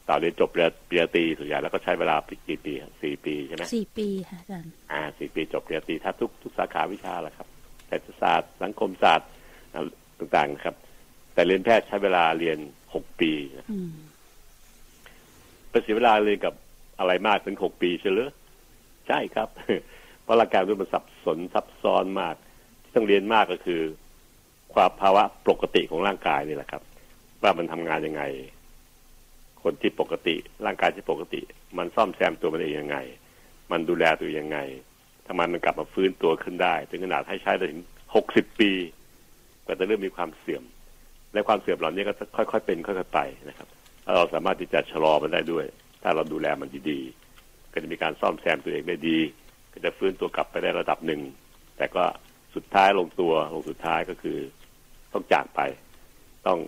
[0.07, 2.15] ตอนเรียนจบปริญญาปริญญาตรีส่วนใหญ่แล้วก็ใช้เวลา
[2.47, 7.47] กี่ปีสี่ปีใช่ไหมสี่ปีค่ะอาจารย์อ่าสี่ปีจบปริญญาตรีถ้าทุกทุกสาขาวิชาแหละครับ
[7.87, 9.29] เศรษฐศาสตร์สังคมศาสตร์
[9.73, 9.83] อ่า
[10.19, 10.75] ต่างๆนะครับ
[11.33, 12.57] แต่เรียนแพทย์ใช้เวลาเรียน
[12.93, 13.91] หกปีนะอืม
[15.69, 16.53] เป็นเสียเวลาเรียนกับ
[16.99, 18.31] อะไรมากถึงหกปีเฉลย
[19.07, 19.49] ใช่ครับ
[20.23, 22.35] เพราะร่างกายมนุษย์มันสับสนซับซ้อนมาก
[22.83, 23.81] ที่ต้องเรียนมากก็คือ
[24.73, 26.83] ความภาวะปกติของร่างกายนี่แหละครับ
[27.41, 28.23] ว่ามันทำงานยังไง
[29.63, 31.41] คนที่ปกติ ร่างกายที่ปกติ
[31.77, 32.97] มันซ่อมแซมตัวมันเองยังไง
[33.71, 34.57] มันดูแลตัวยังไง
[35.27, 37.81] ทำไมมันกลับมาฟื้นตัวขึ้นได้ถึงขนาดให้ใช้ได้ถึง
[38.15, 38.71] หกสิบปี
[39.67, 40.63] ก็จะเริ่มมีความเสื่อม
[41.33, 43.67] และความเสื่อมเหล่านี้ก็ค่อยๆเป็นค่อยๆไปนะครับ
[44.15, 45.65] เราสามารถที่จะชะลอมันได้ด้วย
[46.09, 49.17] ถ้าเราดูแลมันดีๆก็จะมีการซ่อมแซมตัวเองได้ดี
[49.73, 51.21] ก็จะฟื้นตัวกลับไปได้ระดับหนึ่ง
[51.77, 52.03] แต่ก็
[52.55, 54.37] สุดท้ายลงตัวลงสุดท้ายก็คือ
[55.13, 55.61] ต้องจากไป
[56.47, 56.59] ต้อง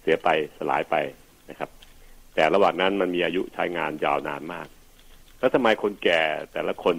[0.00, 0.96] เสียไปสลายไป
[1.50, 1.70] นะครับ
[2.34, 4.68] แต่ระหว่างนั้นมันมีอายุใช้งานยาวนานมาก
[5.38, 6.22] แล้วทำไมคนแก่
[6.52, 6.96] แต่ละคน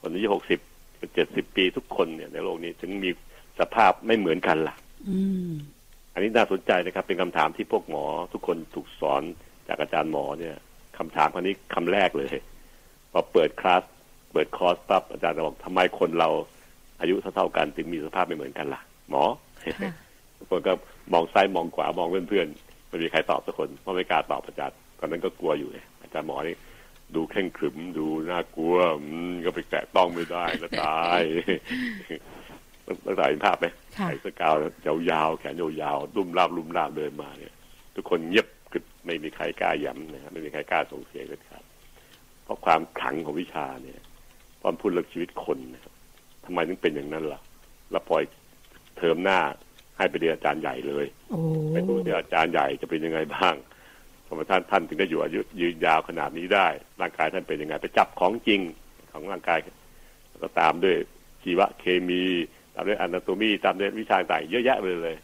[0.00, 0.60] คนอายุหกสิบ
[1.14, 3.10] เจ็ดสิบปีทุกคนเนี่ยในโลกนี้ถึงมี
[3.60, 4.74] สภาพไม่เหมือนกันล่ะ
[5.08, 5.52] อืม
[6.12, 9.22] อันนี้น่าสนใจนะครับ เป็นคำถามที่พวกหมอทุกคนถูกสอน
[9.68, 10.56] จากอาจารย์หมอเนี่ย
[10.98, 12.34] คำถามคนนี้คำแรกเลย
[13.12, 13.82] พอเปิดคลาส
[14.32, 16.28] เปิดคอร์สปั๊บอาจารย์จะบอกทำไมคนเรา
[17.00, 18.80] อายุเท่าๆกันถึงมีสภาพไม่เหมือนกันล่ะ
[19.10, 19.24] หมอ
[19.62, 19.92] ค่ะ
[20.36, 20.72] ทุกคนก็
[21.12, 26.56] มองซ้ายมองขวามองเพื่อนๆไม่มีใครตอบสักคนเพราะไม่กล้าตอบอาจารย์ตอนนั้นก็กลัวอยู่ไงอาจารย์หมอนี่
[27.14, 31.22] ดูเคร่งขรึมดูน่ากลัวอืมก็ไปแตะต้องไม่ได้แล้วตาย
[32.86, 33.66] ต้องถ่ายภาพไหม
[33.98, 34.54] ค่ะใส่เสื้อกาว
[35.10, 37.54] ยาวๆแขนยาวๆลุ่มราบลุ่มราบเดินมาเนี่ย
[37.94, 41.64] ทุกคนเงียบ กึบไม่มีใครกล้าย้ำนะครับไม่มีใครกล้าส่งเสียงเลยครับ
[42.44, 44.00] เพราะความขลังของวิชาเนี่ย
[44.62, 45.94] ตอนพูดเรื่องชีวิตคนนะครับ
[46.44, 47.40] ทำไมถึงเป็นอย่างนั้นล่ะ
[47.90, 48.22] แล้วปล่อย
[48.96, 49.38] เทอมหน้า
[49.96, 51.38] ให้ไปเรียนอาจารย์ใหญ่เลยโอ้
[51.72, 53.54] ไปดูเดี๋ยวอาจารย์ใหญ่จะเป็นยังไงบ้าง
[54.26, 56.66] ทำไมท่านท่านถึงได้อยู่อายุยืนยาวขนาดนี้ได้
[57.00, 58.60] ร่างกายท่านเป็นยังไงไปจับของจริง
[59.12, 59.58] ของร่างกาย
[60.28, 60.96] แล้วก็ตามด้วย
[61.42, 62.22] ชีวเคมี
[62.74, 65.16] ตามด้วยอนาโตมีตามด้วยวิชาต่างๆเยอะแยะเลยเลย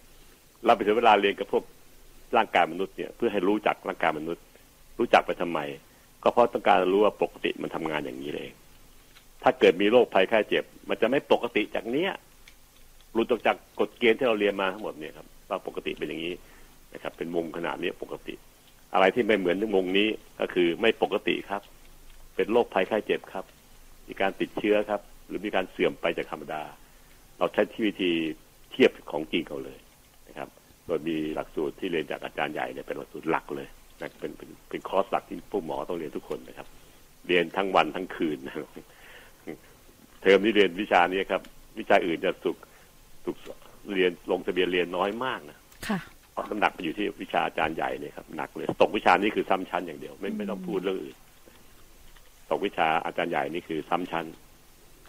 [0.64, 1.64] เราไปถึงเวลาเรียนกับพวก
[2.36, 4.42] ร่างกายมนุษย์เนี่ยเพื่อให้รู้จักร่างกายมนุษย์
[4.98, 5.60] รู้จักไปทำไม
[6.22, 8.52] ก็เพราะต้องการรู้ว่าปกติมันทำงานอย่างนี้เอง
[9.42, 12.10] ถ้าเกิดมีโรคภัยไข้เจ็บ มันจะไม่ปกติจากเนี้ย
[13.12, 16.34] หลุดออกจากกฎเกณฑ์ที่เราเรียนมาทั้งหมดเนี่ยครับว่าปกติเป็นอย่างนี้
[16.94, 18.34] นะครับ เป็นวงขนาดนี้ปกติ
[18.94, 20.08] อะไรที่ไม่เหมือนวงนี้
[20.40, 21.62] ก็คือไม่ปกติครับ
[22.36, 23.44] เป็นโรคภัยไข้เจ็บครับ
[24.08, 26.62] มีการติดเชื้อครับ หรือมีการเสื่อมไปจากธรรมดา
[27.38, 28.12] เราใช้ที่วิธี
[28.72, 29.78] เทียบของจริงเขาเลย
[30.86, 33.68] โดยมีหลักสูตรที่เรียนจากอาจารย์ใหญ่เนี่ยเป็นหลักสูตรหลักเลย
[34.00, 36.68] นะเป็นเป็นเป็นคอร์สหลักที่ผู้หมอต้องเรียนทุกคนนะครับ
[37.28, 38.54] เรียนทั้งวันทั้งคืนนะ
[40.20, 41.42] เทอมนี้เรียนวิชานี้ครับ
[41.78, 42.56] วิชาอื่นจะสุก
[43.24, 43.36] สุก
[43.94, 45.98] เรียนลงทะเบียนเรียนน้อยมากนะค่ะ
[46.32, 51.16] เพราะน้ำหนักไปอยู่ที่วิชาอาจารย์ใหญ่เนี่ยครับหนักเลยตกวิชานี้คือซ้ำชั้นอย่างเดียวไม่ไม่ต้องพูดเรื่องอื่น
[52.50, 54.26] ตกวิชาอาจารย์ใหญ่นี่คือซ้ำชั้น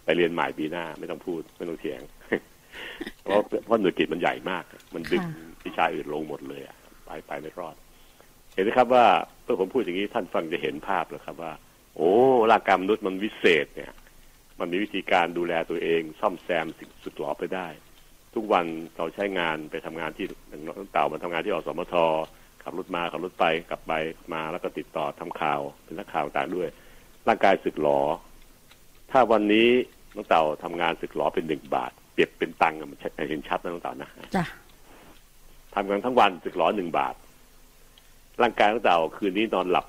[0.04, 2.02] ไปเรียนใหม่ปีหน้า ไม่ต้องพูดไม่ต้องเถียง
[3.22, 4.64] เพราะเพราะหน่วยกิจมันใหญ่มาก
[4.96, 6.76] มันดึงค่ะ วิชาอื่นลงหมดเลยอะ
[7.06, 7.76] ไปไปไม่รอด
[8.54, 9.06] เห็นไหมครับว่า
[9.44, 11.54] เมื่อผมพูดอย่างนี้ท่านฟังจะเห็นภาพแล้วครับว่า
[11.96, 12.12] โอ้
[12.52, 13.92] ร่างกายมนุษย์มันวิเศษเนี่ย
[14.60, 17.68] มันมีวิธีการดูแลตัวเอง ซ่อมแซมสิ่งสุดหล่อไปได้
[18.36, 18.66] ทุกวัน
[18.98, 21.96] เราใช้งานไปทำงานที่อย่างน้องเต่ามาทำงานที่อสมท
[22.64, 23.94] ขับรถมาขับรถไปกลับไป
[24.34, 26.70] มาแล้วก็ติดต่อทำข่าวเป็นนักข่าวต่างด้วย
[27.28, 28.00] ร่างกายสึกหลอ
[29.12, 29.68] ถ้าวันนี้
[30.16, 32.98] น้องเต่าทำงานสึกหลอเป็นหนึ่งบาท เปรียบเป็นตังค์อะมัน
[33.30, 34.46] เห็นชัดนะน้องเต่านะจ้ะ
[35.76, 37.16] ทำงานทั้งวันสึกหลอหนึ่งบาท
[38.42, 39.86] ร่างกายน้องเต่าคืนนี้นอนหลับ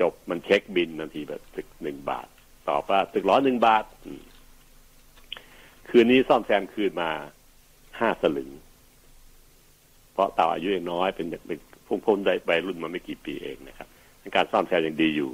[0.00, 2.26] จบมันเช็คบินทันทีแบบสึกหนึ่งบาท
[2.68, 3.84] ตอบว่าสึกหลอหนึ่งบาท
[5.88, 7.10] คืนนี้ซ่อมแซมคืนมา
[7.98, 8.50] ห้าสลึง
[10.12, 13.88] เพราะเต่าอายุยังน้อยเป็นเป็นพุ่งพ้นได้ใบรุ่นมาไม่กี่ปีเองนะครับ
[14.36, 15.30] การซ่อมแซมยังดีอยู่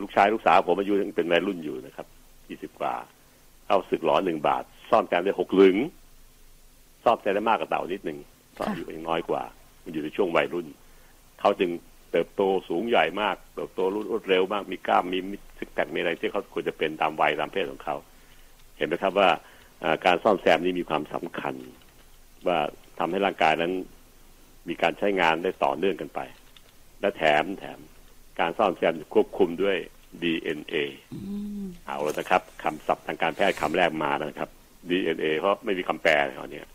[0.00, 2.06] ลูกชายลูกสาวผมอายุยังเป็นวัยรุ่นอยู่นะครับ
[2.48, 2.94] ยี่สิบกว่า
[3.68, 5.76] เอาสึกหลอหนึ่งบาท ซ่อมแซมได้หกลึง
[7.08, 8.18] ซ่อมแซมได้มากกว่าเต่านิดหนึ่ง
[8.54, 9.42] เพราะอายุยังน้อยกว่า
[9.84, 10.66] มันอยู่ในช่วงวัยรุ่น
[11.40, 11.70] เขาจึง
[12.12, 15.18] เติบโตสูงใหญ่มาก เติบโตรวดเร็วมากมีกล้ามมี
[15.58, 17.96] ซิกแพคมีอะไรที่เขาควรจะเป็นตามวัยตามเพศของเขา
[18.76, 19.28] เห็นไหมครับว่า
[19.82, 21.54] อ่าการซ่อมแซมนี้มีความสำคัญ
[22.46, 22.58] ว่า
[22.98, 23.72] ทำให้ร่างกายนั้น
[24.68, 26.20] มีการใช้งานได้ต่อเนื่องกันไป
[27.00, 27.78] และแถมแถม
[28.40, 29.76] การซ่อมแซมควบคุมด้วย
[30.22, 30.76] DNA
[31.14, 31.18] อื
[31.62, 34.50] มเอาแล้วนะครับคำศัพท์ทางการแพทย์คำแรกมาแล้วนะครับ
[34.88, 36.66] DNA เพราะไม่มีคำแปลเขาเนี่ย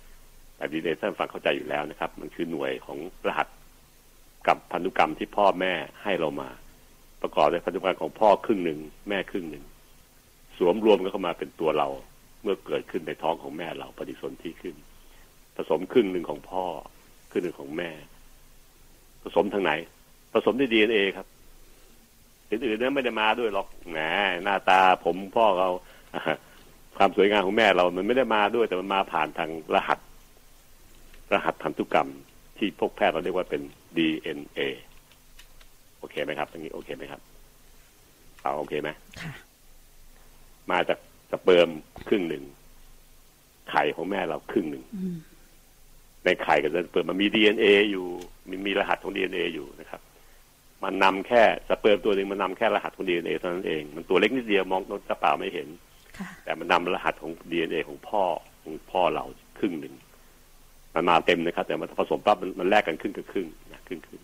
[0.64, 2.98] แต่ DNA ท่านฟังเข้าใจอยู่แล้วนะครับ มันคือหน่วยของ
[3.28, 3.48] รหัส
[4.48, 5.74] กับพันธุกรรมที่พ่อแม่
[6.04, 6.50] ให้เรามา
[7.22, 9.64] ประกอบด้วยพันธุกรรมของพ่อครึ่งหนึ่งแม่ครึ่งหนึ่ง
[10.58, 11.88] สวมรวมกันเข้ามาเป็นตัวเรา
[12.44, 14.76] เมื่อเกิดขึ้นในท้องของแม่เราปฏิสนธิขึ้น
[15.56, 16.64] ผสมครึ่งหนึ่งของพ่อ
[17.32, 17.90] ครึ่งหนึ่งของแม่
[19.24, 19.72] ผสมทางไหน
[20.34, 21.28] ผสมด้วย DNA ครับ
[22.50, 23.98] อื่นๆนั้นไม่ได้มาด้วยหรอกแหม
[24.44, 25.70] หน้าตาผมพ่อเรา
[26.98, 30.00] ความสวยงามของแม่เรา มันไม่ได้มาด้วยแต่มันมาผ่านทางรหัส
[31.34, 32.10] รหัสพันธุกรรม
[32.58, 33.62] ที่พวกแพทย์เราเรียกว่าเป็น
[33.98, 34.60] DNA
[36.00, 37.22] โอเคไหมครับอย่างนี้โอเคไหมครับ
[38.42, 38.90] เอาโอเคไหม
[39.22, 39.34] ค่ะ
[40.72, 41.00] มาจาก
[41.32, 41.70] สเปิร์ม
[42.08, 42.44] ครึ่งหนึ่ง
[43.70, 45.18] ไข่ของแม่เราครึ่งหนึ่งอืม
[46.26, 48.06] ในไข่กับสเปิร์มมันมี DNA อยู่
[48.50, 50.02] มีมีรหัสของ DNA อยู่นะครับ
[50.84, 55.68] มันนำแค่สเปิร์มตัวหนึ่งมันนำแค่รหัสของ DNA เท่านั้นเอง มันตัวเล็กนิดเดียวมองโดนกระเป๋าไม่เห็น
[56.18, 58.24] ค่ะแต่มันนำรหัสของ DNA ของพ่อ
[58.64, 59.26] ของพ่อเรา
[59.60, 59.94] ครึ่งหนึ่ง
[60.96, 64.22] มันมาเต็มนะครับ แต่มันผสมปั๊บมันแลกกันครึ่งกับครึ่งนะครึ่งครึ่ง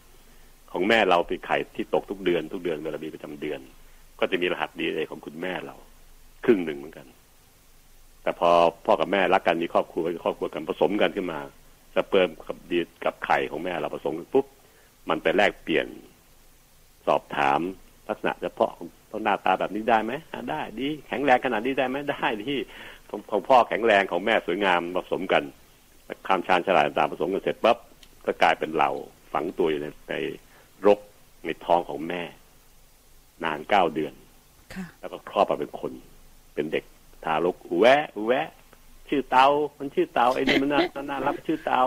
[0.71, 3.59] ของแม่เราเป็นไข่ที่ตกทุกเดือนทุกเดือนเวลามีประจำเดือน
[4.19, 5.75] ก็จะมีรหัส DNA ของคุณแม่เรา
[6.45, 7.07] ครึ่งหนึ่งเหมือนกัน
[8.23, 8.49] แต่พอ
[8.85, 11.39] พ่อกับแม่รักกันมีครอบครัวมีครอบครัวกันผสมกันขึ้นมา
[11.95, 14.45] สเปิร์มกับดีกับไข่ของแม่เราผสมกันปุ๊บ
[15.09, 15.87] มันไปแลกเปลี่ยน
[17.07, 17.59] สอบถาม
[18.09, 20.13] ลักษณะเฉพาะของต้องหน้าตาแบบนี้ได้ไหม
[20.49, 22.59] ได้ดีแข็งแรงขนาดนี้ได้ไหมได้ที่
[23.31, 25.43] ของพ่อแข็งแรงของแม่สวยงามผสมกัน
[26.27, 27.77] ความชาญฉลาดต่างๆผสมกันเสร็จปั๊บ
[28.25, 28.89] ก็กลายเป็นเรา
[29.33, 30.15] ฝังตัวอยู่ในใน
[30.85, 30.99] รก
[31.45, 32.23] ในท้องของแม่
[33.43, 34.13] นานเก้าเดือน
[34.73, 35.91] ค่ะแล้วก็คลอดมาเป็นคน
[36.53, 36.83] เป็นเด็ก
[37.25, 38.47] ทารกอูแวะอูแวะ
[39.09, 39.47] ชื่อเตา
[39.79, 41.81] มันชื่อเตาไอ้นี่มันน่าน่ารักชื่อเตา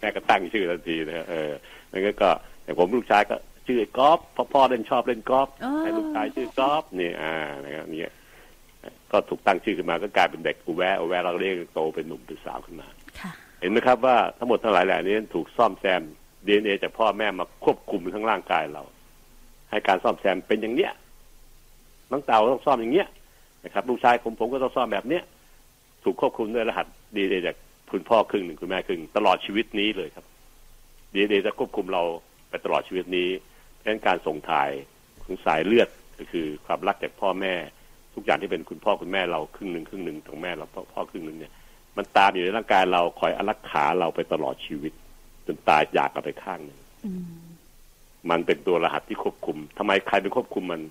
[0.00, 1.52] แม่ก็ตั้งชื่อทันทีนะเออ
[1.90, 2.30] แล้วก็ก็
[2.64, 7.34] แต่ผมลูกชายก็ชื่อไอ้กอล์ฟเพราะพ่อเล่นชอบเล่นกอล์ฟอ๋อให้ลูกชายชื่อกอล์ฟนี่อ่า
[7.64, 8.12] นะครับเนี่ย
[9.12, 12.97] ก็ถูกตั้งชื่อขึ้นมาก็กลายเป็นเด็กอูแวะอูแวะเราเรียกโตเป็นหนุ่มเป็นสาวขึ้นมาค่ะ
[13.60, 16.02] เห็นไหมครับว่าทั้งหมดทั้งหลายแหล่นี้ถูกซ่อมแซม
[16.46, 18.82] ดีเอ็นเอจากพ่อแม่มาควบคุมทั้งร่างกายเรา
[19.70, 20.92] ให้การซ่อมแซมเป็นอย่างเนี้ย
[22.10, 23.08] น้องเต่าต้องซ่อมอย่างเนี้ย
[23.64, 25.22] นะครับลูกชายผมผมก็ต้องซ่อมแบบเนี้ย
[26.04, 27.56] ถูกควบคุมด้วยรหัสดีเอ็นเอจาก
[27.92, 30.24] คุณพ่อครึ่งหนึ่งคุณแม่ครึ่งตลอดชีวิตนี้เลยครับ
[31.12, 32.02] ดีเอ็นเอจะควบคุมเรา
[32.48, 33.28] ไปตลอดชีวิตนี้
[33.74, 34.70] เพราะฉะนั้นการส่งถ่าย
[35.24, 37.54] ของสายเลือดก็คือความรักจากพ่อแม่
[38.14, 41.52] ทุกอย่างที่เป็นคุณพ่อคุณแม่เราครึ่งหนึ่งครึ่งหนึ่งของแม่เราพ่อครึ่งหนึ่งเนี่ย
[41.98, 44.92] มันตามอยู่ในร่างกายเราคอยอารักขาเราไปตลอดชีวิต
[45.46, 47.24] จนตายจากกันไปข้างหนึ่งอืม
[48.30, 50.82] มันเป็นตัวรหัสที่ควบคุมทำไมใครเป็นควบคุมมัน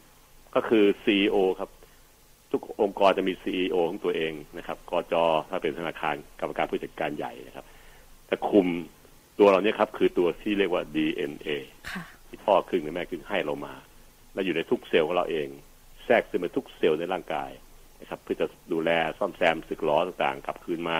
[0.55, 1.69] ก็คือซีอครับ
[2.51, 5.13] ทุกองค์กรจะมีซีอของตัวเองนะครับกจ
[5.49, 7.65] ถ้าเป็นธนาคารกรรมการผู้จัดการใหญ่นะครับ
[8.29, 8.67] จะคุม
[9.39, 11.49] ตัวเราเนี่ยครับ คือตัวที่เรียกว่า DNA
[11.91, 13.75] ค่ะที่พ่อครึ่งหรือแม่ครึ่งให้เรามา
[14.33, 15.47] และอยู่ในทุกเซลล์ของเราเอง
[16.05, 17.49] แทรกซึมไปทุกเซลล์ในร่างกาย
[17.99, 20.99] นะครับเพื่อจะดูแลซ่อมแซมสึกหรอต่างๆกลับคืนมา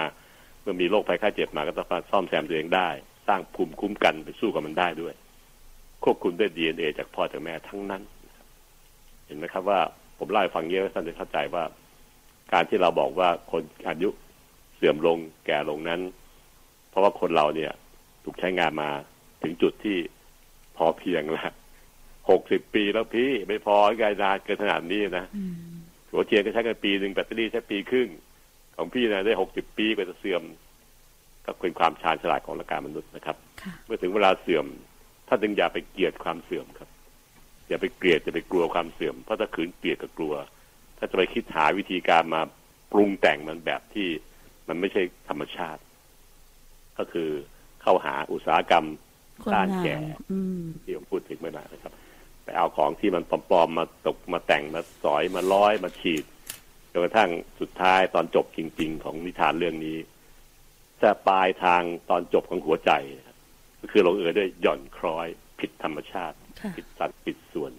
[0.62, 2.90] เมื่อมีโรคภัยไข้เจ็บมาก็ต้องซ่อมแซมตัวเองได้
[3.28, 5.14] สร้างภูมิคุ้มกันไปสู้กับมันได้ด้วย
[6.04, 8.04] ควบคุมด้วย DNA จากพ่อจากแม่ทั้งนั้น
[9.26, 9.80] เห็นไหมครับว่า
[10.18, 11.64] ผมเล่าให้ฟังเยอะท่านจะเข้าใจว่า
[12.54, 14.10] การที่เราบอกว่าคนอายุ
[14.76, 16.02] เสื่อมลงแก่ลงนั้น
[16.90, 17.72] เพราะว่าคนเราเนี่ย
[18.24, 18.90] ถูกใช้งานมา
[19.44, 19.98] ถึงจุดที่
[20.78, 21.54] พอเพียงแล้ว
[22.30, 25.26] หกสิบปีแล้วพี่ไม่พอไงนานเกินขนาดนี้นะ
[26.18, 28.10] หัวเทียนก็ใช้กันปีหนึ่งแบตเตอรี่ใช้ปีครึ่ง
[28.76, 30.44] ของพี่นะได้หกสิบปีกว่าจะเสื่อม
[31.46, 34.66] ก็เป็นความชาญฉลาดของร่างกายมนุษย์นะครับค่ะเมื่อถึงเวลาเสื่อม
[35.28, 36.90] ถ้าจึงอย่าไปเกลียดความเสื่อมครับ
[37.68, 40.34] อย่าไปเกลียดอย่าไปกลัวความเสื่อมเพราะถ้าขืนเกลียดกับกลัว
[40.98, 42.42] ถ้าจะไปคิดหาวิธีการมา
[42.92, 44.08] ปรุงแต่งมันแบบที่
[44.68, 45.82] มันไม่ใช่ธรรมชาติ
[46.98, 47.30] ก็คือ
[47.82, 48.86] เข้าหาอุตสาหกรรม
[49.44, 50.02] คนด้านงาแก่น
[50.32, 51.94] อืมที่ผมพูดถึงเมื่อนานนะครับ
[52.48, 56.24] ไปเอาของที่มันปลอมๆมาตกมาแต่งมาสอยมาร้อยมาฉีด
[56.92, 57.30] จนกระทั่ง
[57.60, 59.98] สุดท้ายตอนจบจริง ๆ ของนิทานเรื่องนี้
[61.02, 63.38] จะปลายทางตอนจบของหัวใจนะครับ
[63.82, 65.28] ก็คือลงเอยด้วยหย่อนคล้อย
[65.60, 67.72] ผิดธรรมชาติค่ะผิดสัดผิดส่วน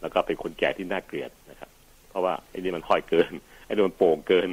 [0.00, 1.70] แล้วก็เป็นคนแก่ที่น่าเกลียดนะครับ
[2.08, 3.32] เพราะว่าไอ้นี่มันค่อยเกิน
[3.64, 4.48] ไอ้นี่มันโป่งเกิน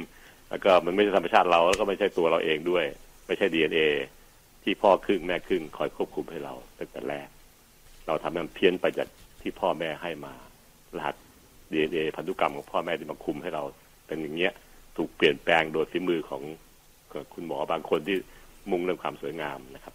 [0.50, 2.84] แล้วก็มันไม่ใช่ธรรมชาติเราแล้วก็ไม่ใช่ตัวเราเองด้วย
[3.26, 3.82] ไม่ใช่ดีเอ็นเอ
[4.62, 7.28] ที่พ่อครึ่งแม่ครึ่งคอยควบคุมให้เราตั้งแต่แรก
[8.06, 9.08] เราทำให้มันเพี้ยนไปจาก
[9.44, 10.32] ที่พ่อแม่ให้มา
[10.96, 11.16] รหัส
[11.70, 13.62] ดีเอ็นเอพันธุกรรมของพ่อแม่ที่มาคุมให้เรา
[14.06, 14.52] เป็นอย่างเงี้ย
[14.96, 16.42] ถูกเปลี่ยนแปลงโดยฝีมือของ
[17.34, 18.16] คุณหมอบางคนที่
[18.70, 19.94] มุ่งเรื่องความสวยงามนะครับ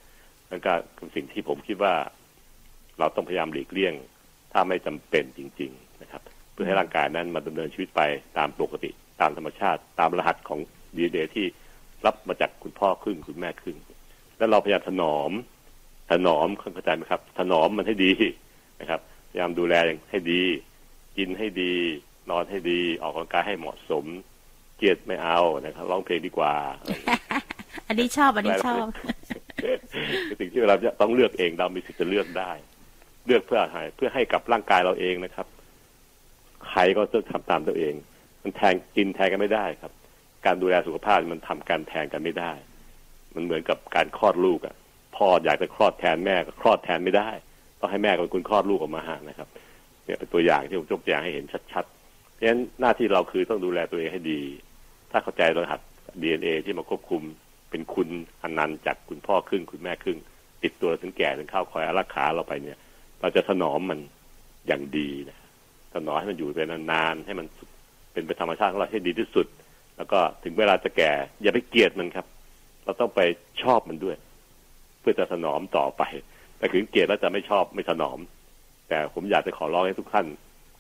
[0.50, 1.94] นั่นก็เป็นสิ่งที่ผมคิดว่า
[3.00, 3.94] เราต้องพยายามหลีกเลี่ยง
[4.54, 8.02] ถ้าไม่จำเป็นจริง ๆ นะครับ เพื่อให้ร่างกายนั้นมาดำเนินชีวิตไป
[8.38, 8.90] ตามปกติ
[9.22, 10.60] ตามธรรมชาติ ตามรหัสของ
[10.96, 11.46] ดีเอที่
[12.06, 13.78] รับมาจากคุณพ่อครึ่งคุณแม่ครึ่ง
[14.38, 15.32] แล้วเราพยายามถนอม
[16.12, 18.12] ถนอมเข้าใจไหมครับ ถนอมมันให้ดี
[18.82, 19.74] นะครับ พยายามดูแล
[20.10, 20.44] ให้ดี
[21.18, 21.74] กินให้ดี
[22.30, 24.06] นอนให้ดี ออกกำลังกายให้เหมาะสม
[24.78, 26.54] เกลียดไม่เอานะครับร้องเพลงดีกว่า
[27.88, 28.86] อันนี้ชอบอันนี้ชอบ
[29.62, 32.52] คือสิ่งที่เราจะต้องเลือกเองเรามีสิทธิ์จะเลือกได้
[33.26, 35.48] เลือกเพื่อให้เพื่อให้กับร่างกายเราเองนะครับ
[36.70, 37.94] ใครก็ต้องทำตามตัวเอง
[38.44, 39.92] มันแทนกินแทนกันไม่ได้ครับ
[40.46, 42.54] การดูแลสุขภาพมันทำการแทนกันไม่ได้
[43.36, 44.76] มันเหมือนกับการคลอดลูกอะ่ะ
[45.16, 47.30] พ่ออยากจะคลอดแทนแม่ก็คลอดแทนไม่ได้
[47.80, 49.48] ต้องให้แม่เป็นคนคลอดลูกออกมาหานะครับ
[50.06, 54.40] เนี่ยเป็นตัวอย่างที่ผมยกตัวอย่างให้เห็นชัดๆ เพราะฉะนั้นหน้าที่เราคือต้องดูแลตัวเองให้ดี
[55.12, 55.80] ถ้าเข้าใจรหัส
[56.22, 57.22] DNA ที่มาควบคุม
[57.70, 58.10] เป็นคุณ
[58.42, 60.18] อนันต์จากคุณพ่อครึ่งคุณแม่ครึ่ง
[60.64, 62.78] ติดตัวถึงแก่ถึงเข้าคอยอารักขาเราไปเนี่ย
[63.22, 64.00] เราจะถนอมมัน
[64.68, 65.38] อย่างดีนะ
[65.94, 67.48] ถนอมให้มันอยู่ไปนานๆให้มัน
[68.14, 69.48] เป็นไปธรรมชาติของเราให้ดีที่สุด
[69.98, 71.12] แล้วก็ถึงเวลาจะแก่
[71.42, 72.26] อย่าไปเกลียดมันครับ
[72.84, 73.22] เราต้องไป
[73.64, 74.18] ชอบมันด้วย
[75.00, 76.04] เพื่อจะถนอมต่อไป
[76.60, 78.20] แต่ถึงเกลียดแล้วจะไม่ชอบไม่ถนอม
[78.90, 80.28] แต่ผมอยากจะขอร้องให้ทุกท่าน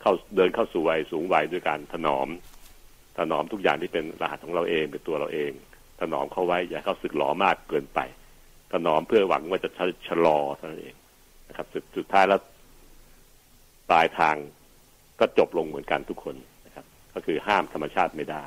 [0.02, 2.28] เข้าเดินเข้าสู่วัยสูงวัยด้วยการถนอม
[3.18, 5.52] ถนอมทุกอย่างที่เป็นรหัสของเราเองเป็นตัวเราเอง
[6.02, 8.00] ถนอมเข้าไว้อย่าเข้าสึกหลอมากเกินไป
[8.74, 9.70] ถนอมเพื่อหวังว่าจะ
[10.08, 10.96] ชะลอเท่านั้นเอง
[11.50, 12.40] นะครับสุดสุดท้ายแล้ว
[13.90, 14.36] ปลายทาง
[15.20, 18.46] ก็จบลงเหมือนกันทุกคนนะครับ ก็คือห้ามธรรมชาติไม่ได้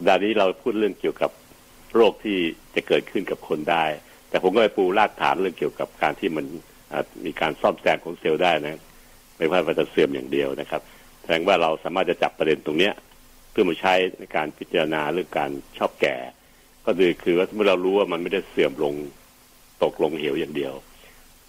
[0.00, 1.30] ปดาห์นี้เราพูดเรื่องเกี่ยวกับ
[1.94, 2.38] โรคที่
[2.74, 3.84] จะเกิดขึ้นกับคนได้
[4.28, 6.46] แต่ผมก็ไปปูรากฐานเรื่องเกี่ยวกับการที่มัน
[7.24, 8.80] มีการซ่อมแซมของเซลล์ได้นะ
[9.36, 10.82] ไม่ว่ามันจะเสื่อมอย่างเดียวนะครับ
[11.22, 12.94] แสดงว่าเราสามารถจะจับประเด็นตรงเนี้ย
[13.50, 16.16] เพื่อมาใช้ในการพิจารณาเรื่องการชอบแก่
[16.86, 18.94] ก็คือคือว่าเมื่อเรารู้ว่ามันไม่ได้เสื่อมลง
[19.82, 20.72] ตกลงเหวอย่างเดียว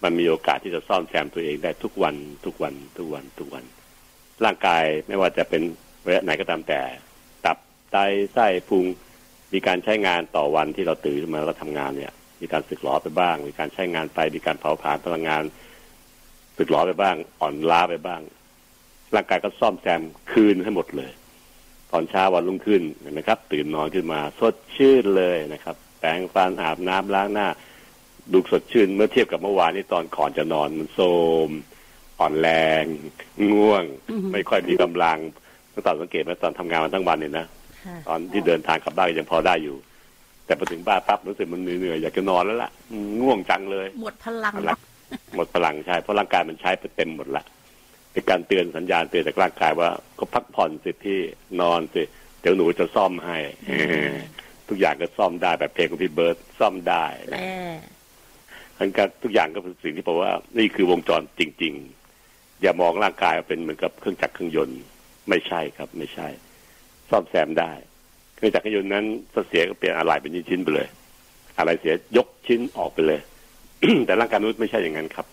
[0.02, 3.64] มันมีโอกาสที่จะซ่อมแซมตัวเองได้ทุกวันทุกวันทุกวันทุกวัน
[4.44, 5.62] ร่างกายไม่ว่าจะเป็น
[6.06, 6.80] ระยะไหนก็ตามแต่
[7.92, 7.98] ไต
[8.32, 8.84] ไส้พุง
[9.52, 15.42] มีการใช้งานต่อวันที่เราตื่นขึ้นมาแล้วทำงานเนี่ย มีการสึกหรอไปบ้าง มีการใช้งานไป มีการเผาผลาญพลังงาน
[16.56, 18.20] สึกหรอไปบ้าง อ่อนล้าไปบ้าง
[19.14, 20.02] ร่างกายก็ซ่อมแซม
[20.32, 21.12] คืนให้หมดเลย
[21.92, 27.48] ตอนเช้าวันรุ่งขึ้นเห็นะครับ ตื่นนอนขึ้นมา สดชื่นเลยนะครับ แปรงฟันอาบน้ำล้างหน้า
[28.32, 31.06] ดูสดชื่นเมื่อเทียบกับเมื่อวานนี้ตอนก่อนจะนอนมันโทร
[31.46, 31.48] ม
[32.20, 32.48] อ่อนแร
[32.82, 32.84] ง
[33.52, 35.18] ง่วงอือฮึไม่ค่อยมีกำลัง
[35.72, 37.61] ตั้งแต่สังเกตไหมตอนทำงานมาทั้งวันเนี่ยนะค่ะ
[38.08, 39.76] ตอนที่เดินทางกลับบ้านยังพอได้อยู่
[40.46, 44.78] แต่พอถึงบ้านปั๊บรู้สึกมันเหนื่อยๆอยากจะนอนแล้วล่ะอืมง่วงจังเลย หมดพลังหลัก
[45.36, 47.44] หมดพลังใช่เพราะร่างกายมันใช้ไปเต็มหมดละ
[48.12, 51.18] เป็นการเตือนสัญญาณเตือนจากร่างกายว่า ก็พักผ่อนสิที่
[51.60, 52.02] นอนสิ
[52.40, 53.38] เดี๋ยวหนูจะซ่อมให้
[54.68, 57.56] ทุกอย่างก็ซ่อมได้แบบเพลงของพี่เบิร์ดซ่อมได้นะแม่
[58.78, 61.72] ทั้งการทุกอย่างก็เป็นสิ่งที่ผมว่า นี่คือวงจรจริง
[62.18, 64.80] ๆ อย่ามองร่างกายเป็นเหมือนกับเครื่องจักรเครื่องยนต์
[65.28, 66.28] ไม่ใช่ครับ ไม่ใช่
[67.12, 67.72] ซ่อมแซมได้
[68.34, 69.04] เครื่องจักรยานนั้น
[69.48, 70.88] เสียก็เปลี่ยนอะไรเป็นชิ้นๆไปเลย
[71.58, 73.20] อะไรเสียยกชิ้นออกไปเลย
[74.06, 75.26] แต่ร่างกายมนุษย์ไม่ใช่อย่างนั้นครับ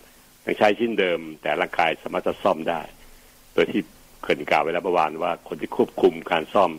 [0.44, 2.80] ยังใช้ชิ้นเดิม แต่ร่างกายสามารถจะซ่อมได้
[3.54, 3.80] โดยที่
[4.22, 6.70] เคยกล่าวไว้แล้วเมื่อวานว่าคนที่ควบคุมการซ่อม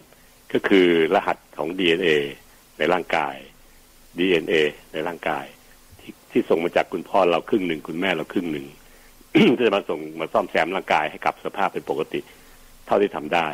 [0.54, 2.10] ก็คือรหัสของ DNA
[2.78, 3.36] ในร่างกาย
[4.18, 4.54] DNA
[4.94, 5.46] ในร่างกาย
[6.00, 8.66] ทที่ส่งมาจากคุณพ่อเราครึ่งหนึ่งคุณแม่เราครึ่งหนึ่ง
[9.34, 12.20] ที่จะมาส่งมาซ่อมแซมร่างกายให้กลับสภาพเป็นปกติ
[12.86, 13.48] เท่าที่ทำได้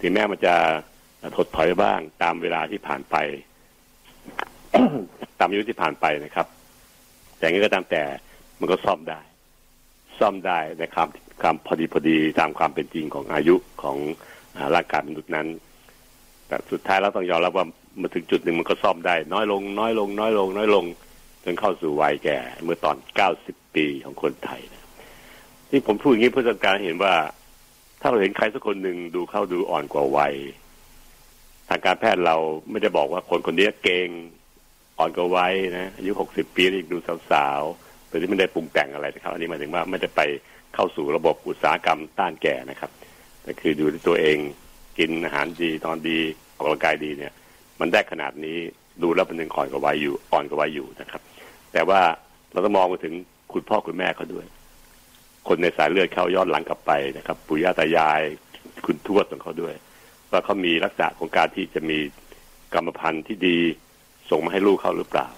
[0.00, 0.54] ถึงแม้มันจะ
[1.36, 3.16] ถดถอยบ้างตามเวลาที่ผ่านไป
[5.38, 6.46] ตามอายุที่ผ่านไปนะครับ
[7.36, 8.02] แต่งั้ก็ตามแต่
[8.60, 9.20] มันก็ซ่อมได้
[10.18, 11.08] ซ่อมได้ในความ
[11.42, 13.96] ความพอดีพอดีตามความเป็นจริงของอายุของ
[14.74, 15.48] ร่างกายมนุษย์นั้น
[16.46, 17.66] แต่สุดท้ายเราต้องยอมรับว่า
[18.00, 20.84] มาถึงจุดหนึ่งมันก็ซ่อมได้ น้อยลง น้อยลง น้อยลง น้อยลง
[21.44, 22.96] จนเข้าสู่วัยแก่ เมื่อตอน
[23.36, 24.86] 90ปีของคนไทยนะ
[25.68, 27.14] ที่ผมพูดอย่างนี้เพื่อต้องการเห็นว่า
[28.00, 30.34] ถ้าเราเห็นใครสักคนหนึ่งดูเข้าดูอ่อนกว่าวัย
[31.68, 32.36] ทางการแพทย์เรา
[32.70, 34.08] ไม่ได้บอกว่าคนคนนี้เก่ง
[34.98, 36.96] อ่อนกว่าวัยนะอายุ60ปีนี่ดู
[37.30, 40.20] สาวๆโดยที่ไม่ได้ปรุงแต่งอะไรนะครับ อันนี้หมายถึงว่าไม่ได้ไป
[40.74, 42.90] เข้าสู่ระบบอุตสาหกรรมต้านแก่นะครับ
[43.42, 44.38] แต่คือดูที่ตัวเอง
[44.98, 46.18] กินอาหารดีตอนดี
[46.54, 47.32] ออกกำลังกายดีเนี่ย
[47.80, 48.58] มันได้ขนาดนี้
[49.02, 51.22] ดูแล้วมันยังอ่อนกว่าวัยอยู่อ่อนกว่าวัยอยู่นะครับ
[51.72, 52.00] แต่ว่า
[52.52, 53.14] เราต้องมองไปถึง
[53.52, 54.46] คุณพ่อคุณแม่เขาด้วย
[55.48, 58.20] คนในสายเลือดเขาย้อนหลังกลับไปนะครับ ปู่ย่าตายาย
[58.84, 59.74] คุณทวดของเขาด้วย
[60.30, 61.98] ว่าเขามีลักษณะของการที่จะมี
[62.74, 63.58] กรรมพันธุ์ที่ดี
[64.30, 65.28] ส่งมาให้ลูกเขาหรือเปล่า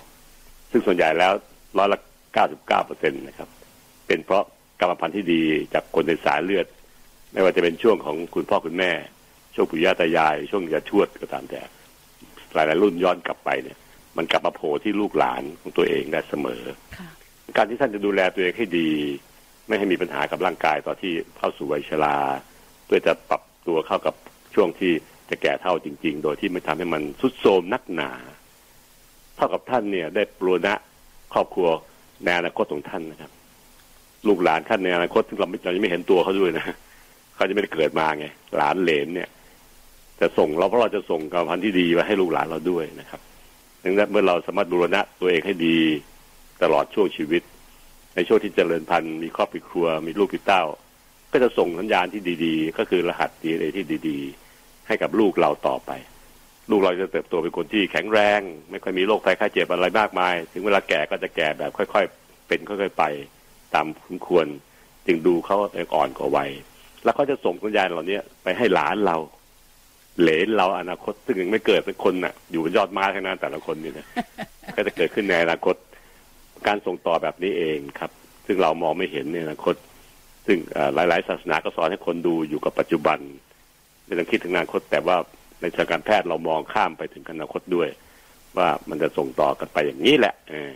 [0.70, 1.32] ซึ่งส่วนใหญ่แล้ว
[1.78, 1.98] ร้อยละ
[2.32, 3.48] เก้าสิบเก้าเปอร์เซ็นตนะครับ
[4.06, 4.44] เป็นเพราะ
[4.80, 5.42] กรรมพันธุ์ที่ดี
[5.74, 6.66] จากคนในสายเลือด
[7.32, 8.92] ไม่ว่าจะเป็นช่วงของคุณพ่อคุณแม่
[9.54, 11.60] ช่วงปู่ย่าตายาย ช่วงยาชวดก็ตามแต่
[12.54, 13.78] หลายๆรุ่นย้อนกลับไปเนี่ย
[14.16, 16.62] มันกลับมาโผล่ที่ลูกหลานของตัวเองได้เสมอ
[16.98, 17.10] ค่ะ
[17.56, 18.90] การที่ท่านจะดูแลตัวเองให้ดี
[19.70, 22.16] ไม่ให้มีปัญหากับร่างกายต่อที่เข้าสู่วัยชรา
[22.86, 24.14] เพื่อจะปรับตัวเข้ากับ
[24.54, 24.92] ช่วงที่
[25.30, 28.10] จะแก่เท่าจริง ๆ โดยที่ไม่ทำให้มันสุดโทมนักหนา
[29.36, 30.74] เท่ากับท่านเนี่ย ได้ปรณะ
[31.34, 31.68] ครอบครัว
[32.24, 33.30] ในอนาคตของท่านนะครับ
[34.26, 36.64] ลูกหลานท่านในอนาคตซึ่งเราไม่เรายังไม่เห็นตัวเขาด้วยนะ
[37.34, 39.28] เขาจะไม่ได้เกิดมาไงหลานเหลนเนี่ย
[40.20, 43.20] จะส่งเราเพราะเราจะส่งกรรมพันธุ์ที่ดีมาให้ลูกหลานเราด้วยนะครับ
[43.84, 45.78] ดังนั้นเมื่อเราสามารถบูรณะตัวเองให้ดี
[46.62, 47.42] ตลอดช่วงชีวิต
[48.14, 50.64] ในช่วงที่เจริญพันธุ์มีครอบมีครัว มีลูกมีเต้า
[51.32, 54.18] ก็จะส่งสัญญาณที่ดีๆ ก็คือรหัสดีเอที่ดี
[54.52, 55.90] ๆ ให้กับลูกเราต่อไป
[56.70, 63.04] ลูกเราจะเติบโตเป็นคนที่แข็งแรง ไม่ค่อยมีโรคภัยไข้เจ็บอะไรมากมาย ถึงเวลาแก่ก็จะแก่แบบค่อย ๆ เป็นค่อยๆไป
[63.74, 64.46] ตามสมควร
[65.06, 65.56] จึงดูเขา
[65.94, 66.50] อ่อนกว่าวัย
[67.04, 69.16] แล้วเขาจะส่งสัญญาณเหล่านี้ไปให้หลานเรา
[70.20, 74.06] เหลนเราอนาคตซึ่งยังไม่เกิดเป็นคนน่ะ อยู่บนยอดไม้ทั้งนั้นแต่ละคนนี่นะ
[74.76, 75.74] ก็จะเกิดขึ้นในอนาคต
[76.66, 78.10] การส่งต่อแบบนี้เองครับ
[78.46, 79.74] ซึ่งเรามองไม่เห็นในอนาคต
[80.46, 80.58] ซึ่ง
[80.94, 83.18] หลาย ๆ ศาสนาก็สอนให้คนดูอยู่กับปัจจุบัน
[84.06, 85.16] ไม่ต้องคิดถึงอนาคต แต่ว่า
[85.60, 87.88] ในทางการแพทย์เรามองข้ามไปถึงอนาคตด้วย
[88.56, 90.72] ว่ามันจะส่งต่อกันไปอย่างนี้แหละเออ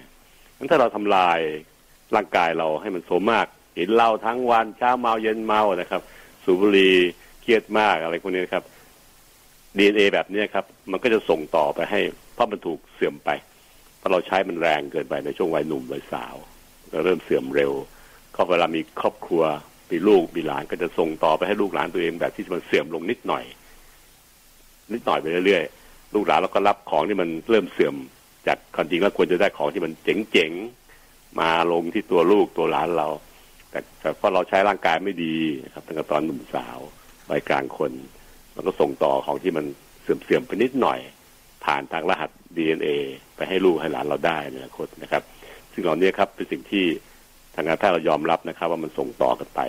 [0.57, 1.39] งั้นถ้าเราทำลาย
[2.15, 6.03] ร่างกายเราให้มันโสมมากเห็นเหล้าทั้งวันเช้าเมาเย็นเมานะครับ
[6.45, 6.95] สูบบุหรี่
[7.43, 8.65] เครียดมากอะไรพวกนี้นะครับ
[9.77, 12.01] ดีเอแบบนี้ครับ มันก็จะส่งต่อไปให้
[12.35, 13.31] เพราะมันถูกเสื่อมไป
[14.05, 16.35] ราะเราใช้มันแรงเกินไปในช่วงวัยหนุ่มวัยสาว
[16.93, 17.73] ก็เริ่มเสื่อมเร็ว
[18.35, 19.43] ก็เวลามีครอบครัว
[19.91, 23.45] มีลูกมีหลานก็จะส่งต่อไปให้ลูกหลานตัวเองแบบที่มันเสื่อมลงนิดหน่อย
[24.93, 27.95] นิดหน่อยไปเรื่อยๆลูกหลานเราก็รับของที่มันเริ่มเสื่อม
[28.47, 33.09] จากความจริงแล้วควรจะได้ของที่มันเจ๋งๆมาลงที่ตัวลูกตัวหลานเรา
[33.71, 35.35] แต่แต่เพราะเราใช้ร่างกายไม่ดี
[35.73, 36.79] ครับตั้งแต่ตอนหนุ่มสาว
[37.31, 37.93] วัยกลางคน
[38.55, 39.65] มันก็ส่งต่อของที่มัน
[40.03, 40.99] เสื่อมๆไปนิดหน่อย
[41.65, 42.89] ผ่านทางรหัส DNA
[43.37, 45.23] ไปให้ลูกให้หลานเราได้ในอนาคตนะครับ
[45.73, 46.85] ซึ่งเหล่านี้ครับเป็นสิ่งที่
[47.55, 49.61] ทางการแพทย์เรายอมรับนะครับ ว่ามันส่งต่อกันไป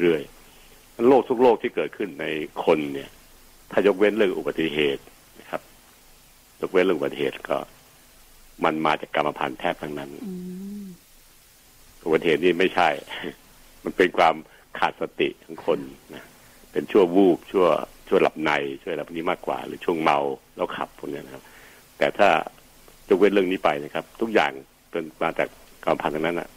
[0.00, 2.26] เรื่อยๆโรคทุกโรคที่เกิดขึ้นใน
[2.64, 3.10] คนเนี่ย
[3.70, 5.02] ถ้ายกเว้นเรื่องอุบัติเหตุ
[5.40, 5.62] นะครับ
[6.60, 7.58] ยกเว้นเรื่องอุบัติเหตุก็
[8.64, 10.32] มันมาจากกรรมพันธุ์แทบทั้งนั้นอื
[10.84, 10.86] ม
[12.04, 12.88] อุบัติเหตุนี่ไม่ใช่
[13.84, 14.34] มันเป็นความ
[14.78, 15.80] ขาดสติของคน
[16.14, 16.24] นะ
[16.72, 17.66] เป็นชั่ววูบชั่ว
[18.08, 18.50] ชั่วหลับใน
[18.82, 20.18] ช่วยอะไรพวกนี้มากกว่า หรือช่วงเมา
[20.56, 21.42] แล้วขับพวกนี้นะครับ
[21.98, 22.28] แต่ถ้า
[23.08, 24.52] ยกเว้นเรื่องนี้ไปนะครับ ทุกอย่าง
[24.90, 25.48] เป็นมาจาก
[25.84, 26.48] กรรมพันธุ์ทั้งนั้นอะ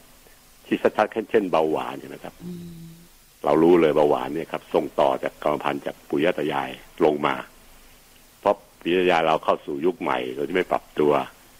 [0.66, 2.92] ที่ชัดๆเช่นเบาหวานเนี่ยนะครับอืม
[3.46, 6.70] เรารู้เลยเบาหวานเนี่ยครับส่งต่อจากกรรมพันธุ์จากปู่ย่าตายาย
[7.06, 7.36] ลงมา
[8.40, 11.14] เพราะปู่ย่าตายายเราเข้าสู่ยุคใหม่โดยที่ไม่ปรับตัว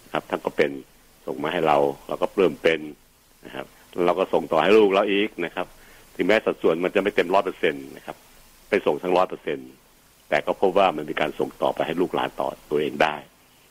[0.04, 0.70] นะครับท่านก็เป็น
[1.26, 1.76] ส่งมาให้เรา
[2.08, 2.80] เราก็เริ่มเป็น
[3.46, 5.66] นะครับแล้วเราก็ส่งต่อให้ลูกเราอีกนะครับ
[6.14, 8.16] ถึงแม้สัดส่วนมันจะไม่เต็มร้อยเปอร์เซ็นต์นะครับ
[8.68, 9.70] ไปส่งทั้งร้อยเปอร์เซ็นต์
[10.32, 13.14] แต่ก็พบว่ามันมีการส่งต่อไปให้ลูกหลานต่อตัวเองได้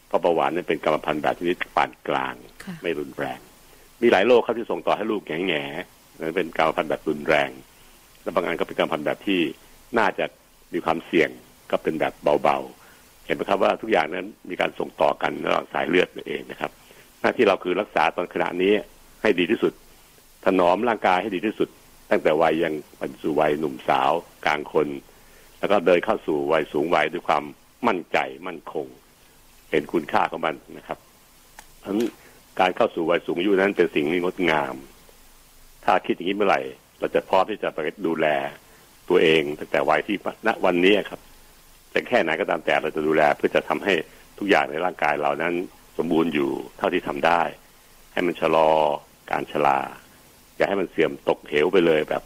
[0.08, 2.34] เพราะเบาหวานนั้นเป็นกรรมพันธุ์แบบชนิดปานกลาง
[2.64, 3.40] ค่ะไม่รุนแรง
[4.02, 7.50] มีหลายโรคครับที่ส่งต่อให้ลูกแง่แง่ๆนั่นเป็นกรรมพันธุ์แบบรุนแรง
[8.22, 9.42] และบางอันก็เป็นกรรมพันธุ์แบบที่
[9.98, 10.26] น่าจะ
[10.74, 11.30] มีความเสี่ยง
[11.72, 16.72] ก็เป็นแบบเบาๆ เห็นไหมครับว่าทุกอย่างนั้นมีการส่งต่อกันระหว่างสายเลือดนั่นเองนะครับ
[17.22, 18.74] หน้าที่เราคือรักษาตอนขณะนี้
[19.22, 19.74] ให้ดีที่สุด
[20.46, 21.70] ถนอมร่างกายให้ดีที่สุด
[22.10, 24.12] ตั้งแต่วัยยังบรรสู่วัยหนุ่มสาว
[24.46, 24.88] กลางคน
[25.62, 27.44] แล้วก็เดินเข้าสู่วัยสูงวัยด้วยความ
[27.88, 28.88] มั่นใจมั่นคง
[29.72, 30.98] เห็นคุณค่าของมันนะครับ
[31.80, 32.02] เพราะฉะนั้น
[32.60, 34.76] การเข้าสู่วัยสูงอายุนั้นเป็นสิ่งที่งดงาม
[35.86, 36.62] ถ้าคิดอย่างนี้เมื่อไหร่
[37.00, 38.28] เราจะพร้อมที่จะไปดูแล
[39.10, 41.20] ตัวเองตั้งแต่วัยที่ณวันนี้ครับ
[41.94, 43.94] จะแค่ไหนก็ตามแต่เราจะดูแล เพื่อจะทำให้
[44.38, 45.54] ทุกอย่างในร่างกายเรานั้น
[45.98, 47.42] สมบูรณ์อยู่เท่าที่ทำได้
[48.14, 48.70] ให้มันชะลอ
[49.32, 49.80] การชรา
[50.58, 52.24] อย่าให้มันเสื่อมตกเหวไปเลยแบบ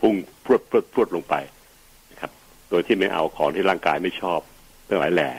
[0.00, 0.14] พุ่ง
[0.44, 1.34] พรวดพรวดพรวดลงไป
[2.74, 4.40] ดยที่ไม่เอาของที่ร่างกายไม่ชอบ
[4.86, 5.30] เรื่องหลายแหล่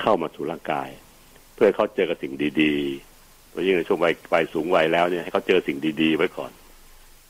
[0.00, 0.88] เข้ามาสู่ร่างกาย
[1.54, 6.52] เพื่อเขาเจอกับสิ่งดีๆโดยยิ่งในช่วงวัยวัยสูงวัยแล้วเนี่ยให้เขาเจอสิ่งดีๆ ไว้ก่อน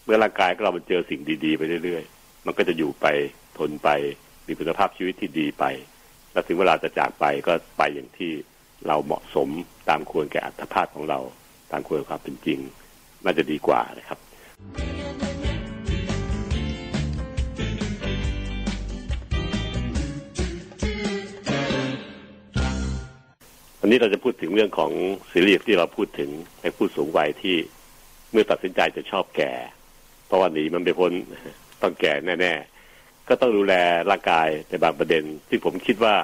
[0.04, 3.06] เมื่อร่างกายเรามันเจอสิ่งดีๆ ไปเรื่อยๆ มันก็จะอยู่ไป
[3.58, 3.88] ทนไป
[4.46, 5.64] มีคุณภาพชีวิตที่ดีไป
[6.32, 8.32] แล้วถึงเวลาจะจากไปก็ไปอย่างที่
[8.86, 9.48] เราเหมาะสม
[9.88, 11.18] ตามควรแก่อัตภาพของเรา
[11.72, 12.58] ตามควรความเป็นจริง
[13.24, 14.18] น่าจะดีกว่านะครับ
[23.88, 24.92] วันนี้เราจะพูดถึงเรื่องของ
[25.32, 26.30] ซีรีส์ที่เราพูดถึง
[26.62, 27.56] ในผู้สูงวัยที่
[28.32, 29.52] เมื่อตัดสินใจจะชอบแก่
[30.26, 31.12] เพราะว่าหนีมันไปพ้น
[31.82, 33.74] ต้องแก่แน่ๆ ก็ต้องดูแล
[34.10, 36.14] ร่างกายในบางประเด็น ที่ผมคิดว่า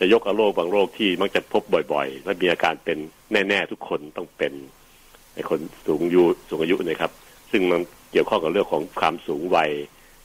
[0.00, 1.62] จะยกเอาโรคบางโรคที่มักจะพบ
[1.92, 2.98] บ่อยๆ และมีอาการเป็น
[3.32, 4.52] แน่ ๆ ทุกคนต้องเป็น
[5.34, 7.12] ในคนสูงอายุสูงอายุนะครับ
[7.50, 7.80] ซึ่งมัน
[8.12, 9.70] เกี่ยวข้องกับเรื่องของความสูงวัย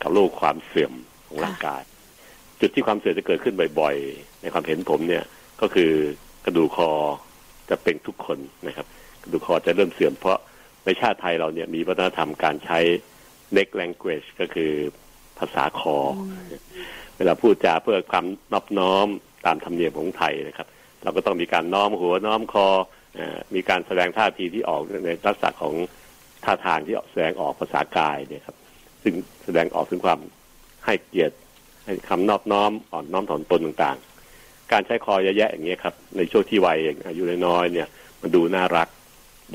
[0.02, 0.93] กับโรคความเสื่อม
[1.28, 1.82] ของร่างกาย
[2.60, 5.24] จุดที่ความเสื่อมจะเกิดขึ้นบ่อย ๆ ในความเห็นผมเนี่ย
[5.62, 5.91] ก็คือ
[6.50, 6.91] กระดูกคอ
[7.70, 8.88] จะเป็นทุกคนนะครับ
[9.24, 10.39] กระดูกคอจะเริ่มเสื่อมเพราะ
[10.86, 12.80] ในชาติไทยเราเนี่ยมีวัฒนธรรมการใช้
[13.56, 14.72] neck language ก็คือ
[15.39, 15.98] ภาษาคอ
[17.18, 19.08] เวลาพูดจาเพื่อความนอบน้อม
[19.45, 20.68] ตามธรรมเนียมของไทยนะครับ
[21.04, 22.68] เราก็ต้องมีการน้อมหัวน้อมคอ
[23.18, 25.74] ออมีการแสดงท่าทีที่ออกในลักษณะของ
[26.43, 28.58] ท่าทางที่แสดงออกภาษากายเนี่ยครับ
[29.04, 29.14] ซึ่ง
[29.45, 30.20] แสดงออกถึงความ
[30.86, 31.36] ให้เกียรติ
[31.86, 34.16] ให้คำนอบน้อมอ่อนน้อมถ่อมตนต่างๆ
[34.72, 37.88] การใช้คอเยอะแยะอย่างเงี้ยครับ ในช่วงที่วัยอายุน้อยๆเนี่ย
[38.22, 38.88] มันดูน่ารัก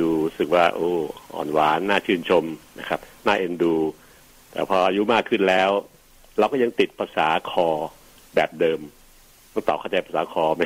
[0.00, 0.90] ดูรู้สึกว่า โอ้
[1.34, 2.44] อ่อนหวานน่าชื่นชม
[2.78, 3.74] นะครับน่าเอ็นดู
[4.52, 5.70] แต่พออายุมากขึ้นแล้ว
[6.38, 7.68] เราก็ยังติดภาษาคอ
[8.34, 8.80] แบบเดิม
[9.52, 10.62] ต้องตอบเข้าใจภาษาคอไหม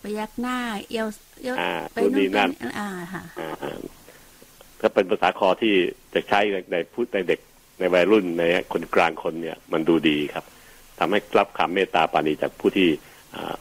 [0.00, 0.58] ไปยักหน้า
[0.88, 1.08] เอียว
[1.42, 3.78] เอียวอ่าไปนู่นนี่นั่นไปอ่าค่ะอ่า
[4.80, 5.74] ถ้าเป็นภาษาคอที่
[6.14, 7.40] จะใช้ในในพูดในเด็ก
[7.78, 10.44] ในวัยรุ่นในคนกลางคนเนี่ย มันดูดีครับ
[10.98, 12.88] ทำให้รับคำเมตตาปรานีจากผู้ที่
[13.34, 13.56] อ่า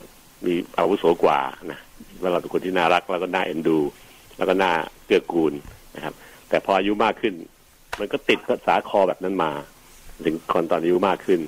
[0.45, 1.39] มีอาวุโสกว่า
[1.71, 1.79] นะ
[2.21, 3.79] ว่าเราเป็นคนที่น่ารักแล้วก็น่าเอ็นดู
[4.37, 4.71] แล้วก็น่า
[5.05, 5.53] เกื้อกูล
[5.95, 6.13] นะครับ
[6.49, 7.33] แต่พออายุมากขึ้น
[7.99, 9.51] มันก็ติดภาษาคอแบบนั้นมา
[10.25, 11.39] ถึงคนตอนอายุมากขึ้น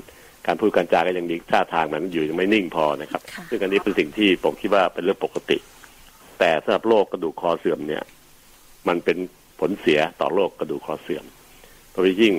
[0.47, 5.57] การพูดการจาก็ยังมีท่าทางมันอยู่ยังไม่นิ่งพอนะครับค่ะซึ่งอันนี้เป็นสิ่งที่ผมคิดว่าเป็นเรื่องปกติ
[6.39, 8.03] แต่สำหรับโรคกระดูกคอเสื่อมเนี่ย
[8.87, 9.17] มันเป็น
[9.59, 11.25] ผลเสียต่อโรคกระดูกคอเสื่อม
[11.91, 12.33] โดยยิ่ง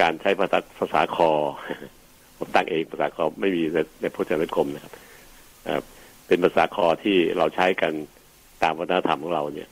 [0.00, 1.30] การใช้ภาษาภาษาคอ
[2.38, 4.94] ผมตั้งเองภาษาคอไม่มีในในพจนานุกรมนะครับ
[6.26, 7.92] เอ่อเป็นภาษาคอที่เราใช้กัน
[8.62, 9.68] ตามวัฒนธรรมของเราเนี่ย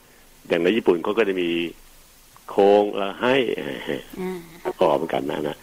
[0.49, 1.51] อย่างในญี่ปุ่นเขาก็จะมี
[2.51, 5.57] โค้งแล้วให้อ่าคอเหมือนกันนะนะ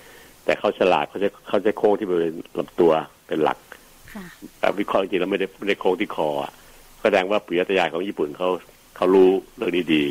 [0.46, 2.92] แต่เขาฉลาดเขาจะเขาจะโค้งที่บริเวณลำตัว
[3.28, 3.60] เป็นหลัก
[4.14, 4.26] ค่ะ
[4.60, 6.52] แต่วิเคราะห์จริงๆแล้วไม่ได้ไม่ได้โค้งที่คออะ
[7.02, 8.50] แสดงว่าปุยตยายของญี่ปุ่นเขา
[8.96, 10.06] เขารู้เรื่องนี้ดี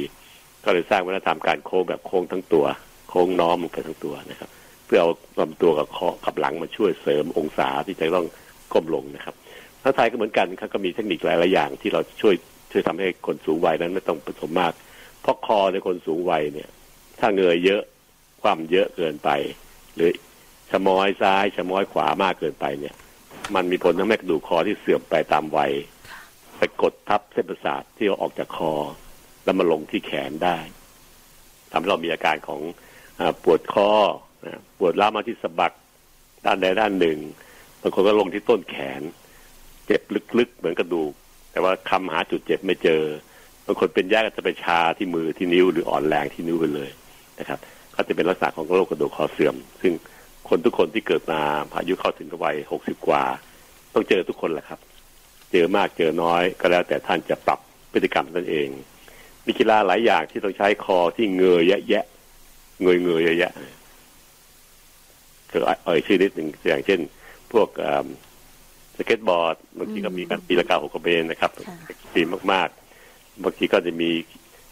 [0.64, 2.64] ก็เลยสร้างวัฒนธรรมการโค้งแบบโค้งทั้งตัว
[3.08, 4.50] โค้งน้อมลงไปทั้งตัวนะครับ
[4.86, 5.10] เพื่อเอา
[5.40, 8.26] ลำตัวกับคอกับหลังมาช่วยเสริมองศาที่จะต้อง
[8.72, 9.34] ก้มลงนะครับ
[9.82, 12.34] ท้าไทยก็เหมือนกันครับก็มีเทคนิคหลายๆอย่าง ที่เราช่วย
[12.72, 14.72] ช่วยทำให้คนสูงวัยนั้นไม่ต้องผสมมาก
[15.20, 16.68] เพราะคอในคนสูงวัยเนี่ย
[17.20, 17.82] ถ้าเงยเยอะ
[18.42, 19.30] ความเยอะเกินไป
[19.94, 20.10] หรือ
[20.70, 22.94] ชะม้อยซ้ายชะม้อยขวามากเกินไปเนี่ย
[23.54, 25.72] มันมีผลทำให้กระดูกคอที่เสื่อมไปตามวัย
[26.58, 28.74] ไปกดทับเส้นประสาทที่เอาออกจากคอ
[29.44, 30.58] แล้วมาลงที่แขนได้
[31.70, 32.60] ทำให้เรามีอาการของ
[33.20, 33.90] อปวดคอ
[34.78, 35.72] ปวดล้าวมาที่สะบัก
[36.44, 37.18] ด้านใดด้านหนึ่ง
[37.80, 39.02] บางคนก็ลงที่ต้นแขน
[39.92, 40.06] เจ็บ
[40.38, 41.12] ลึกๆ เหมือนกระดูก
[41.52, 43.02] แต่ว่าคำหาจุดเจ็บไม่เจอ
[43.66, 46.90] บางคนเป็นยากก็จะไปชาที่มือที่นิ้วหรืออ่อนแรงที่นิ้วไปเลย
[47.40, 47.58] นะครับ
[47.94, 49.92] ก็จะเป็นลักษณะของโรคกระดูกคอเสื่อม ซึ่ง
[50.48, 51.40] คนทุกคนที่เกิดมา
[51.78, 53.22] อายุเข้าถึงวัยหกสิบกว่า
[53.94, 54.80] ต้องเจอทุกคนแหละครับ
[55.52, 57.58] เจอมากเจอน้อยก็แล้วแต่ท่านจะปรับ
[57.92, 58.68] พฤติกรรมนั่นเอง
[59.46, 62.04] มีกีฬาหลายอย่างที่ต้องใช้คอที่เงยแยะแยะ
[62.82, 67.00] เงยเงยแยะๆคือเอ่ยชื่อนิดหนึ่งอย่างเช่น
[67.52, 67.86] พวกอ
[69.00, 71.76] สเก็ตบอร์ดบางทีก็มีการตีละกาหกกระเบนนะครับค่ะ
[72.14, 72.22] ตี
[72.52, 74.10] มากๆ บางทีก็จะมี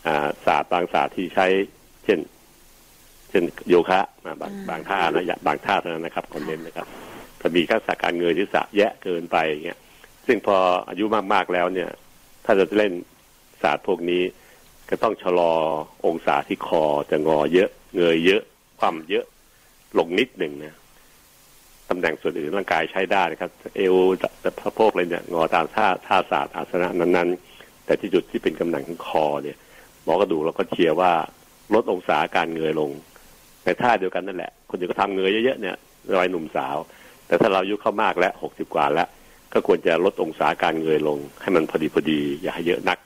[0.07, 1.47] อ่าศาสตร์บางศาสตร์ที่ใช้
[2.05, 2.19] เช่น
[3.31, 6.87] เช่นโยคะอ่าบางบางท่านะอย่าบางท่าเท่านั้นนะครับคอนเน้นนะครับ
[7.41, 9.79] ถ้ามีทักษะการเงยศีรษะแยะเกินไปอย่างเงี้ย
[10.27, 10.57] ซึ่งพอ
[10.89, 11.91] อายุมากๆแล้วเนี่ย
[12.45, 12.93] ถ้าจะเล่น
[13.63, 14.23] ศาสตร์พวกนี้
[14.91, 15.53] ก็ต้องชะลอ
[16.07, 18.43] องศาที่คอจะงอเยอะ เงยเยอะ
[18.81, 19.25] ความเยอะ
[19.99, 20.77] ลงนิดหนึ่งนะ
[21.91, 29.57] ตำแหน่งส่วนอื่นร่างกายใช้ได้นะครับ เอวจะพระโพกอะไรเนี่ยงอตามท่าท่าศาสตร์อาสนะนั้นๆ แต่ที่จุดที่เป็นกำลังของคอเนี่ย
[30.05, 31.13] หมอกระดูกเราก็เชียร์ว่า
[31.75, 32.91] ลดองศาการเงยลง
[33.65, 35.77] ในท่าเดียวกันนั่นแหละ คนอื่นก็ทำเงยเยอะๆเนี่ย
[36.21, 36.77] วัยหนุ่มสาว
[37.27, 39.09] แต่ถ้าเราอายุเข้ามากแล้วหกสิบกว่าแล้ว
[39.53, 42.99] ก็ควรจะลดองศาการเงยลง ให้มันพอดีพอดีอย่าให้เยอะนัก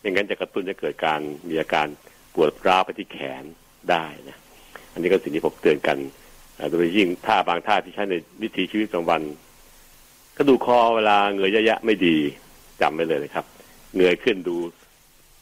[0.00, 1.86] ไม่งั้นจะกระตุ้นจะเกิดการมีอาการ
[2.34, 3.44] ปวดร้าวไปที่แขน
[3.90, 4.36] ได้นะ
[4.92, 5.98] อันนี้ก็สิ่งที่ผมเตือนกัน
[6.70, 9.22] โดยยิ่งท่าบางท่าที่ใช้ในวิถีชีวิตประจำวัน
[10.36, 12.16] กระดูกคอเวลาเงยเยอะๆไม่ดี
[12.80, 13.44] จำไว้เลยนะครับ
[13.96, 14.56] เงยขึ้นดู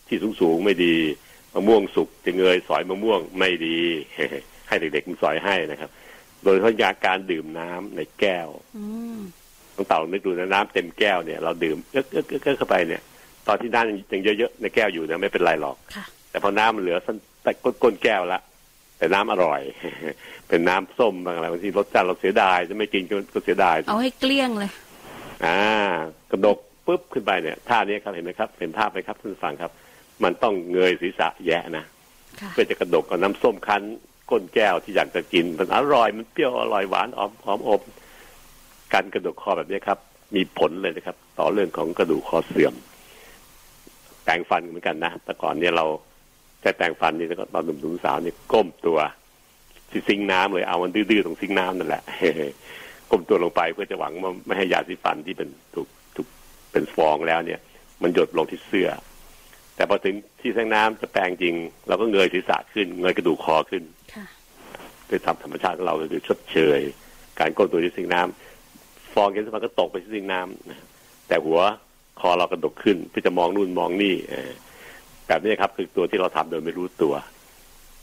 [0.09, 0.95] ที่สูงๆไม่ดี
[1.55, 3.79] มะม่วงสุกจะเงยสอยมะม่วงไม่ดี
[4.69, 5.91] ให้เด็กๆมันสอยให้นะครับ
[6.45, 8.49] โดยเฉพาะยาการดื่มน้ำในแก้ว
[9.77, 13.03] ต้องเต่านึกดูนะน้ำเต็มแก้วเนี่ยเราดื่มเอ๊ะๆเข้าไปเนี่ย
[13.47, 15.77] ตอนที่น้ำยังเยอะๆในแก้วอยู่เนี่ยไม่เป็นไรหรอก
[16.31, 17.53] แต่พอน้ำมันเหลือสั้นแต่
[17.83, 18.41] ก้นแก้วละ
[18.99, 19.61] แต่น้ำอร่อย
[20.49, 23.03] เป็นน้ำส้มบางอะไรบางทีรสชาติเราเสียดายจะไม่กิน
[23.35, 24.71] ก็เสียดาย เอาให้เกลี้ยงเลย
[25.45, 25.59] อ่า
[26.31, 29.73] กระดกปุ๊บขึ้นไปเนี่ยท่านี้ครับเห็นไหมครับ เห็นภาพไหมครับท่านฟังครับ
[30.25, 31.85] มันต้องเงยศีรษะแย่นะ
[32.53, 33.83] เพื่อจะกระดกเอาน้ำส้มคั้น
[34.31, 37.81] ก้นแก้วที่อยากจะกิน มันอร่อยมันเปรี้ยวอร่อยหวานหอมหอมอม
[38.93, 39.99] การกระดกคอแบบนี้ครับ
[40.35, 42.75] มีผลเลยนะครับ ต่อเรื่องของกระดูกคอเสื่อม
[44.25, 45.87] แปรงฟันเหมือนกันนะแต่ก่อนเนี่ยเรา
[46.65, 48.99] แค่แปรงฟันนี่ก็ตอนหนุ่มๆสาวนี่ก้มตัว
[49.91, 52.03] ที่ซิงน้ำเลยเอามันดื้อๆตรงซิงน้ำนั่นแหละ
[53.11, 56.27] ก้มตัวลงไปเพื่อจะหวังว่าไม่ให้ยาสีฟันที่เป็นถูกถูก
[56.73, 57.61] เป็นฟองแล้วเนี่ย
[58.03, 58.89] มันหยดลงที่เสื้อ
[59.77, 61.55] แต่พอถึงที่ซิงน้ำจะแปรงจริง
[61.89, 63.83] เราก็เงยศีรษะขึ้น เงยกระดูกคอขึ้น
[65.09, 66.81] ด้วยทำธรรมชาติของเราคือชดเชย
[67.41, 71.61] การก้มตัวที่ซิงน้ำฟองเย็นสมันก็ตกไปที่ซิงน้ำแต่หัว
[72.21, 74.15] คอเรากระดกขึ้นเพื่อจะมองนู่นมองนี่
[75.29, 77.15] แบบนี้ครับ คือตัวที่เราทำโดยไม่รู้ตัว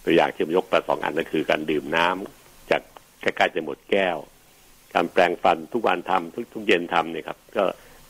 [0.05, 2.81] ตัวอย่างที่ผมยกไปสองอันนั่นคือการดื่มน้ำจาก
[3.21, 4.17] ใกล้ๆจะหมดแก้ว
[4.93, 7.63] การแปรงฟันทุกวันทำทุกทุกเย็นทำเนี่ยครับ ก็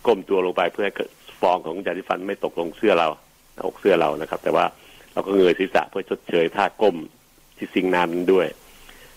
[0.06, 0.94] ก้มตัวลงไปเพื่อให้
[1.42, 3.08] ฟองของยาสีฟันไม่ตกลงเสื้อเรา
[3.68, 4.66] อกเสื้อเรานะครับ แต่ว่า
[5.14, 6.98] เราก็เงยศีรษะเพื่อชดเชยท่าก้ม
[7.58, 8.48] ที่ซิงน้ำนั้นด้วย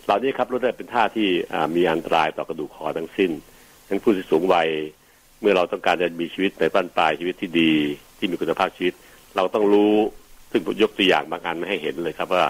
[0.04, 1.28] เหล่านี้ครับรู้ได้เป็นท่าที่
[1.76, 3.30] มีอันตรายต่อกระดูกคอทั้งสิ้น
[3.88, 4.68] ทั้งผู้ที่สูงวัย
[5.40, 7.72] เมื่อเราต้องการจะมีชีวิตในบ้านปลายชีวิตที่ดี
[8.18, 8.94] ที่มีคุณภาพชีวิต
[9.36, 9.94] เราต้องรู้
[10.50, 12.44] ซึ่งผมยกตัวอย่างบางอันไม่ให้เห็นเลยครับ ว่า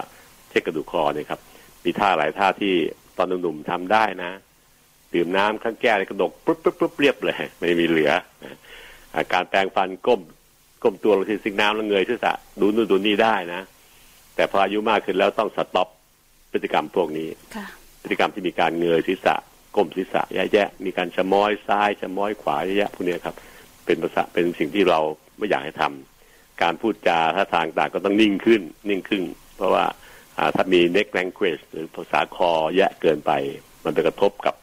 [0.49, 1.39] เช็คกระดูกคอเนี่ยครับ
[1.83, 2.73] มีท่าหลายท่าที่
[3.17, 4.31] ตอนหนุ่มๆทำได้นะ
[5.13, 8.11] ดื่มน้ำข้างแก้วกระดกปุ๊บปุ๊บปุ๊บเรียบเลย ไม่มีเหลือ
[9.33, 10.21] การแปรงฟันก้ม
[10.83, 13.61] ก้มตัวลงที่ซิงน้ำแล้วเงยที่สะดูนู่นดูนี่ได้นะ
[14.35, 15.87] แต่พออายุมากขึ้นแล้วต้องสต็อป
[16.51, 17.29] พฤติกรรมพวกนี้
[18.01, 19.35] พฤติกรรมที่มีการเงยศีรษะ
[19.75, 23.35] ก้มศีรษะแย่ๆมีการชะม้อยซ้ายชะม้อยขวาแย่ๆพวกนี้ครับ
[23.85, 24.99] เป็นภาษาเป็นสิ่งที่เรา
[25.37, 26.14] ไม่อยากให้ทำ
[26.61, 29.23] การพูดจาท่าทางต่างก็ต้องนิ่งขึ้น นิ่งขึ้น
[29.55, 29.85] เพราะว่า
[30.55, 33.31] ถ้ามี neck language หรือภาษาคอแยะเกินไป
[33.83, 34.55] มันไปกระทบกับ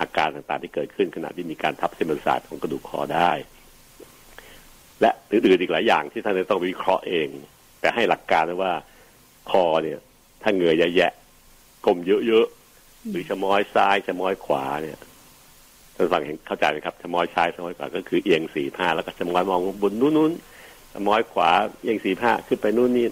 [0.00, 3.30] อาการต่างๆที่เกิดขึ้นขณะที่มีการทับเส้นประสาทของกระดูกคอได้
[5.00, 7.28] และอื่นๆอีกหลายอย่างที่ท่านจะต้องวิเคราะห์เอง
[7.80, 8.72] แต่ให้หลักการว่า
[9.50, 9.98] คอเนี่ย
[10.42, 11.12] ถ้าเงยแยะ
[11.86, 14.98] กลมเยอะๆหรือชะม้อยซ้ายชะม้อยขวาเนี่ย
[15.94, 20.32] ท่านฟังเห็นเข้าใจไหมครับชะม้อยซ้ายชะม้อยขวาก็คือเอียงสี่ผ้าแล้วก็ชะม้อยมองบนนู้น
[21.06, 21.50] ม้อยขวา
[21.82, 23.06] เอียงสี่ผ้าขึ้นไปนู่นนี่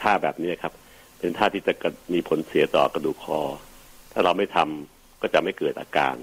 [0.00, 0.72] ท่าแบบนี้ครับ
[1.18, 1.74] เป็นท่าที่จะ
[2.12, 3.40] มีผลเสียต่อกระดูกคอ
[4.12, 6.14] ถ้าเราไม่ทำก็จะไม่เกิดอาการ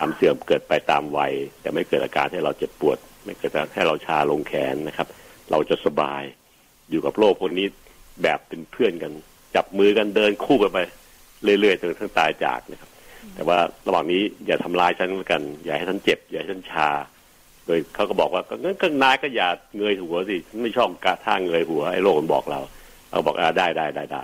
[0.00, 5.08] ทำเสื่อมเกิดไปตามวัยแต่ไม่เกิดอาการให้เราเจ็บปวด ไม่เกิดให้เราชาลงแขนนะครับ
[5.50, 6.22] เราจะสบาย
[6.90, 7.66] อยู่กับโรคพวกนี้
[8.22, 9.12] แบบเป็นเพื่อนกัน
[9.54, 10.78] จับมือกันเดินคู่กันไป
[11.60, 12.90] เรื่อยๆจนทั้งตายจากนะครับ
[13.34, 16.88] แต่ว่าระหว่างนี้อย่าทำลายฉันกัน อย่าให้ฉันเจ็บ อย่าให้ฉันชา
[17.66, 22.60] โดยเขาก็บอกว่างั้นก็นายก็อย่าเงยหัวสิไม่ชอบกาท่าเงยหัวไอ้โลกมันบอกเรา
[23.10, 24.22] เราบอกอ่าได้ได้ได้ได้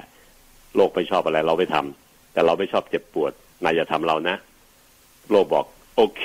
[0.77, 3.33] โลกไม่ชอบอะไรเราไม่ทำแต่เราไม่ชอบเจ็บปวด
[3.65, 4.37] นายอย่าทำเรานะ
[5.31, 5.65] โลกบอก
[5.97, 6.25] โอเค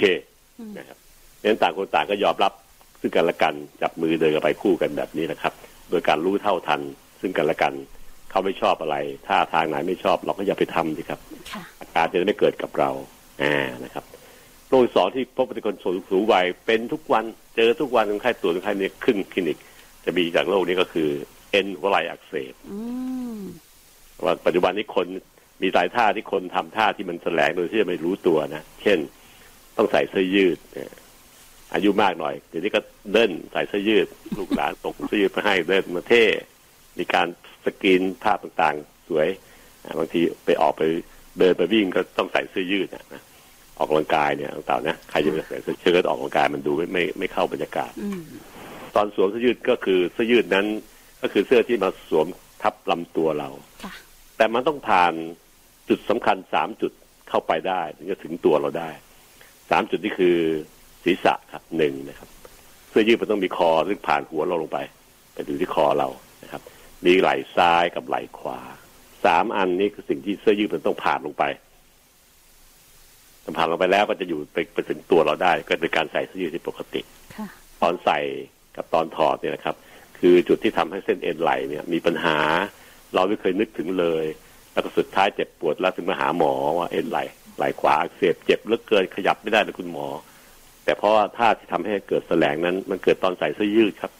[0.78, 0.98] นะครับ
[1.44, 2.54] นั้นต่างคนต่างก็ยอมรับ
[3.02, 5.54] ซึ่งกันและกันจับมือเดินกันไปคู่กันแบบนี้นะครับ
[5.90, 6.82] โดยการรู้เท่าทัน
[7.22, 7.74] ซึ่งกันและกัน
[8.30, 8.98] เขาไม่ชอบอะไร
[9.28, 11.20] ถ้าทางไหนไม่ชอบ เราก็อย่าไปทำสิครับ
[11.80, 12.90] อาการจะไม่เกิดกับเรา
[13.42, 14.04] อ่านะครับ
[14.70, 17.24] โรคสองที่พบในคนสูงสูงวัยเป็นทุกวัน
[17.56, 19.58] เจอทุกวันคนไข้ตรวจคนไข้เนี่ยขึ้นคลินิก
[20.06, 21.10] จะมีจากโรคนี้ก็คือ
[21.52, 22.54] เอ็นหัวไหล่อักเสบ
[24.24, 25.08] ว่าปัจจุบันนี้คน
[25.62, 29.00] มีหลายท่าที่คนทำท่าที่มันแสลงโดยที่ไม่รู้ตัวนะ เช่น
[29.78, 30.58] ต้องใส่เสื้อยืด
[31.74, 32.80] อายุมากหน่อยเดี๋ยวนี้ก็
[33.14, 34.08] เดินใส่เสื้อยืด
[34.38, 36.24] ลูกหลานตกเสื้อยืดไปให้เดินมาเท่
[36.98, 37.28] มีการ
[37.66, 39.28] สกรีนภาพต่างๆ สวย
[40.00, 40.84] บางทีไปออกไป
[41.40, 43.22] เดินไปวิ่งก็ต้องใส่เสื้อยืดนะ
[43.78, 48.24] ออกกำลังกายเนี่ยต่างๆนะใครจะไปใส่เสื้อเชิ้ตออกกำลังกายมันดูไม่ไม่ไม่เข้าบรรยากาศอืม
[48.96, 50.66] ตอนสวมเสื้อยืดก็คือเสื้อยืดนั้น
[51.22, 52.28] ก็คือเสื้อที่มาสวม
[52.62, 53.50] ทับลำตัวเรา
[53.84, 53.94] ค่ะ
[54.38, 55.14] แต่มันต้องผ่าน
[55.90, 56.92] จุดสำคัญสามจุด
[57.30, 58.90] เข้าไปได้ ถึงจะถึงตัวเราได้
[59.72, 60.38] สามจุดนี่คือ
[61.04, 62.30] ศีรษะครับหนึ่งนะครับ
[62.90, 64.80] เสื้อยืดมันต้องมีคอซึ่งผ่านหัวเราลงไป
[65.34, 66.10] ไปถึงที่คอเรา
[66.44, 66.62] นะครับ
[67.06, 68.60] มีไหล่ซ้ายกับไหล่ขวา
[69.26, 71.67] สามอันนี้คือสิ่งที่เสื้อยืดมันต้องผ่านลงไปมัน
[73.58, 77.02] ผ่านลงไปแล้วก็จะอยู่ไปไปถึงตัวเราได้ ก็เป็นการใส่เสื้อยืดที่ปกติ
[77.36, 77.48] ค่ะ
[77.82, 78.20] ตอนใส่
[78.76, 79.76] กับตอนถอดเนี่ยนะครับ
[80.20, 82.38] คือจุดที่ทำให้เส้นเอ็นไหลเนี่ย มีปัญหา
[83.16, 84.26] เราไม่เคยนึกถึงเลย
[84.74, 87.20] แล้วก็สุดท้ายเจ็บปวดแล้วถึงมาหาหมอว่าเอ็นไหล
[87.58, 90.08] ไหลขวาอักเสบเจ็บเหลือเกินขยับไม่ได้เลยคุณหมอ
[90.84, 94.12] แต่เพราะว่าท่าที่ทำให้เกิดแสลงนั้น มันเกิดตอนใส่เสื้อยืดครับ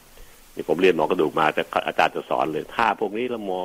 [0.54, 3.62] นี่ผมเรียนหมอกระดูกมาแต่อาจารย์จะสอนเลยท่าพวกนี้แล้วหมอ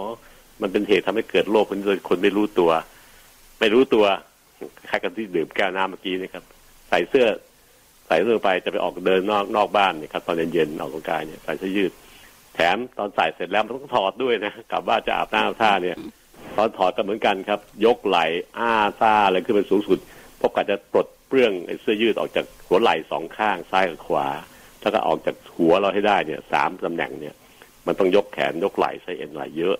[0.61, 2.71] มันเป็นเหตุทำให้เกิดโรคนี้โดยคนไม่รู้ตัว
[3.59, 4.05] ไม่รู้ตัว
[4.89, 6.43] คล้ายกันที่ดื่มแก้วน้ำเมื่อกี้นะครับ
[6.89, 7.27] ใส่เสื้อ
[8.07, 11.91] ใส่เสื้อไปจะไปออกเดินนอกนอกบ้านเนี่ยครับตอนเย็นๆออกกำลังกายเนี่ยใส่เสื้อยืด
[12.55, 15.97] แถมตอนใส่เสร็จแล้วมันต้องถอดด้วยนะกลับบ้านจะอาบน้ำอาบท่าเนี่ย
[16.57, 18.25] ตอนถอดก็เหมือนกันครับ ยกไหล่
[18.57, 19.99] อ้าซ่าอะไรขึ้นไปสูงสุด
[20.37, 24.27] เพราะกว่าจะปลดเปลื้องเสื้อยืดออกจากหัวไหล่สองข้างซ้ายกับขวา
[24.81, 27.35] แล้วก็ออกจากหัวเราให้ได้เนี่ยสามตำแหน่งเนี่ย
[27.87, 29.75] มันต้องยกแขนยกไหล่ใช้เอ็นไหล่เยอะ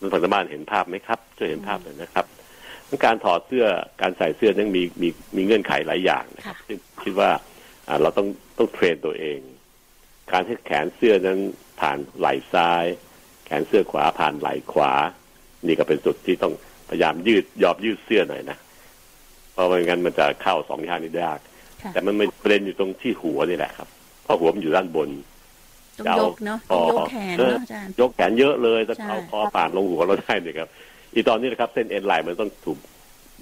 [0.02, 2.26] ่านผู้ชมบ้านเห็นภาพไหมครับช่วยเห็นภาพหน่อยนะครับ
[3.04, 3.66] การถอดเสื้อ
[4.02, 7.30] การใส่เสื้อนั้นมีมีมีเงื่อนไขหลายอย่างนะครับค่ะซึ่งคิดว่า
[7.88, 8.26] อ่าเราต้อง
[8.58, 9.38] ต้องเทรนตัวเอง
[10.32, 11.38] การที่แขนเสื้อนั้น
[11.80, 12.84] ผ่านไหล่ซ้าย
[13.46, 14.92] แขนเสื้อขวาผ่านไหล่ขวา
[15.66, 16.54] นี่ก็เป็นจุดที่ต้อง
[16.88, 18.58] พยายามยืดยอบยืดเสื้อหน่อยนะ
[19.52, 21.38] เพราะไม่งั้นมันจะเข้าสองอย่างนี้ยาก
[21.82, 23.88] ค่ะแต่มันไม่ประเด็นอยู่ตรงที่หัวนี่แหละครับ
[24.24, 25.10] เพราะหัวมันอยู่ด้านบน
[25.98, 30.68] ต้องยกเนาะต้องยกแขนเนาะอาจารย์ยกแขนเยอะเลยจะใช่เอาคอผ่านลงหัวเราได้เนี่ยครับ
[31.14, 32.78] อีตอนนี้นะครับ เส้นเอ็นไหล่มันต้องถูก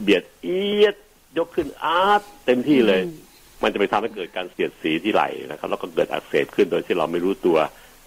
[0.03, 0.97] เบียดเอียด
[1.39, 3.15] ยกขึ้นอาร์ตเต็มที่เลยอืม
[3.63, 7.59] มันจะไปทำให้เกิดการเสียดสีที่ไหล่นะครับ แล้วก็เกิดอักเสบขึ้นโดยที่เราไม่รู้ตัว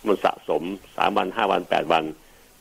[0.08, 0.62] มันสะสม
[0.98, 2.04] สามวันห้าวันแปดวัน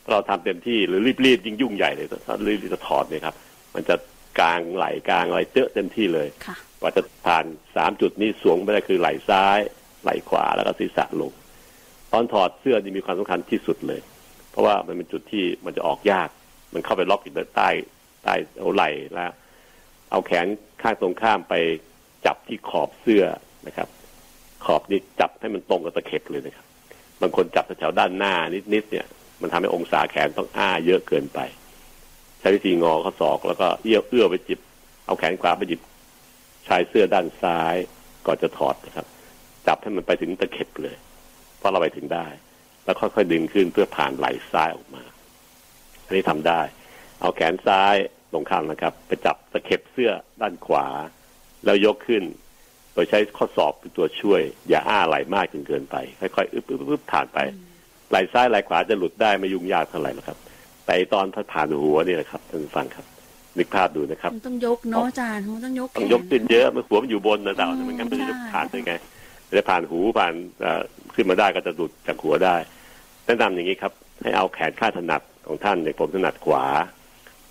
[0.03, 3.35] ถ้าเราทำเต็มที่หรือรีบๆยิ่งยุ่งใหญ่เลยถ้ารีบๆจะถอดเนี่ยครับ
[3.75, 3.95] มันจะ
[4.39, 7.45] กลางไหล่กลางอะไรเจอะเต็มที่เลยค่ะกว่าจะผ่าน
[7.75, 9.59] สามจุดนี้สวงไม่ได้คือไหล่ซ้าย
[10.03, 11.31] ไหล่ขวาแล้วก็ศีรษะลง
[12.11, 14.01] ตอนถอดเสื้อนี่มีความสำคัญที่สุดเลย
[14.51, 16.29] เพราะว่ามันเป็นจุดที่มันจะออกยาก
[16.75, 17.69] มันเข้าไปล็อกอยู่ใต้
[18.23, 19.31] ใต้เอาไหล่แล้ว
[20.11, 20.47] เอาแขน
[20.81, 21.53] ข้างตรงข้ามไป
[22.25, 23.25] จับที่ขอบเสื้อ
[23.67, 23.87] นะครับ
[24.65, 26.65] ขอบนี่จับให้มันตรงกับตะเข็บเลยนะครับ
[27.21, 28.33] บางคนจับแถวด้านหน้า
[28.73, 29.05] นิดๆเนี่ย
[29.41, 31.39] มันทำให้องศาแขนต้องอ้าเยอะเกินไป
[32.39, 34.59] ใช้วิธีงอข้อศอกแล้วก็เอื้อเอื้อไปจิบ
[35.05, 35.81] เอาแขนขวาไปหยิบ
[36.67, 37.75] ชายเสื้อด้านซ้าย
[38.25, 39.05] ก่อนจะถอดนะครับ
[39.67, 40.95] จับให้มันไปถึงตะเข็บเลย
[41.57, 42.27] เพราะเราไปถึงได้
[42.83, 45.03] แล้วค่อยๆดึงขึ้นเพื่อผ่านไหล่ซ้ายออกมา
[46.05, 46.61] อันนี้ทำได้
[47.21, 47.95] เอาแขนซ้าย
[48.31, 50.87] ตรงข้ามนะครับ ไปจับตะเข็บเสื้อด้านขวา
[51.65, 52.23] แล้วยกขึ้น
[52.93, 57.37] โดยใช้ข้อศอกเป็นตัวช่วย อย่าอ้าไหล่มากจนเกินไป ค่อยๆอึบอึบอึบผ่านไป
[58.09, 60.37] ไหล่ซ้ายไหล่ขวาจะหลุดได้ไม่ยุ่งยากเท่าไหร่หรอกครับ
[60.83, 63.05] แต่ไอ้ตอนผ่านหัวนี่แหละครับท่านผู้ฟังครับ
[63.57, 68.93] นึกภาพดูนะครับมันต้องยกเนาะอาจารย์มันต้องยกแขต้องนยกขึ้นเยอะมันหัวมันอยู่บนนะดาวอืมมันงั้นมันจะใช่ผ่านได้ไง
[69.57, 70.81] จะผ่านหูผ่านเอ่อ
[71.15, 72.55] ขึ้นมาได้ก็จะหลุดจากหัวได้
[73.25, 76.65] แนะนำอย่างนี้ครับ ให้เอาแขนข้างถนัด ของท่านเนี่ยผมถนัดขวา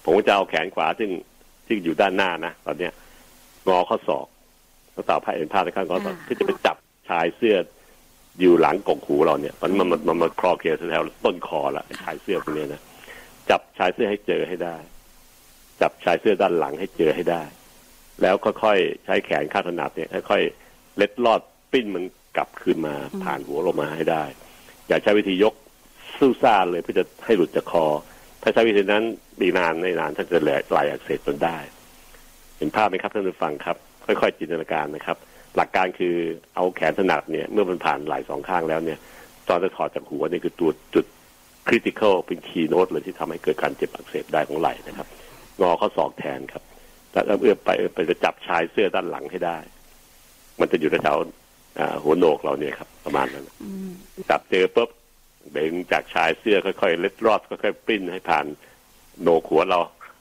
[0.04, 1.10] ผมก็จะเอาแขนขวาซึ่ง
[1.66, 2.92] ซึ่งอยู่ด้านหน้านะตอนเนี้ย
[3.68, 4.26] งอข้อศอก
[4.92, 6.76] แล้วต่อผ้าเอ็นผ้าในข้างข้อศอกที่จะไปจับ
[7.08, 7.56] ชายเสื้อ
[8.40, 12.82] อยู่หลังกกหูเราเนี่ยมันมันมันมันคลอเคลียร์แถวต้นคอละไอ้ชายเสื้อพวกเนี้ยนะ
[13.50, 14.76] จับชายเสื้อให้เจอให้ได้
[15.80, 17.42] จับชายเสื้อด้านหลังให้เจอให้ได้
[18.22, 21.40] แล้วค่อยๆใช้แขนข้างถนัดเนี่ยค่อยๆเล็ดลอด
[21.72, 22.04] ปิ้นมัน
[22.36, 24.24] กลับคืนมาผ่านหัวลงมาให้ได้
[24.88, 25.54] อย่าใช้วิธียก
[26.18, 27.86] สู้ซ่าเลยเพื่อจะให้หลุดจากคอ
[28.42, 29.04] ถ้าใช้วิธีนั้น
[29.40, 30.38] ดีนานไม่นานท่านจะ
[30.70, 31.56] ไหลอักเสบจนได้
[32.58, 35.16] เห็นภาพไหมครับท่านผู้ฟังครับ ค่อยๆจินตนาการนะครับ
[35.56, 36.14] หลักการคือ
[36.54, 38.98] เอาแขนถนัดเนี่ย เมื่อมันผ่านไหล่สองข้างแล้วเนี่ย
[39.48, 41.04] ตอนจะถอดจากหัวนี่คือตัวจุด
[41.66, 45.08] คริติคอลเป็นคีย์โน้ตเลยที่ทำให้เกิดการเจ็บอักเสบได้ของไหล่นะครับ
[45.60, 46.62] งอข้อศอกแทนครับ
[47.12, 49.58] แล้วเอื้อมไปเอื้อมไปจะจับชายเสื้อด้านหลังให้ได้
[50.60, 53.90] มันจะอยู่แถวๆอ่าหัวโหนกเราเนี่ยครับ ประมาณนั้นอืม
[54.30, 54.90] จับเจอปุ๊บ
[55.52, 58.46] เบ่งจากชายเสื้อค่อยๆเล็ดรอดค่อยๆปริ้นให้ผ่าน
[59.20, 59.78] โหนกหัวเรา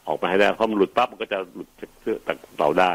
[0.08, 2.94] ออกมาให้ได้พราะมันหลุดปั๊บมันก็จะหลุดจากเสื้อจากเราได้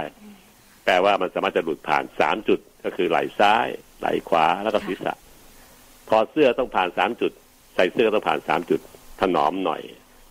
[0.85, 3.67] แปลว่ามันสามารถจะหลุดผ่านสามจุดก็คือไหล่ซ้าย
[4.01, 5.15] ไหล่ขวาแล้วก็ศีรษะ
[6.09, 7.33] พอเสื้อต้องผ่านสามจุด
[7.75, 8.81] ใส่เสื้อต้องผ่านสามจุด
[9.21, 9.83] ถนอมหน่อย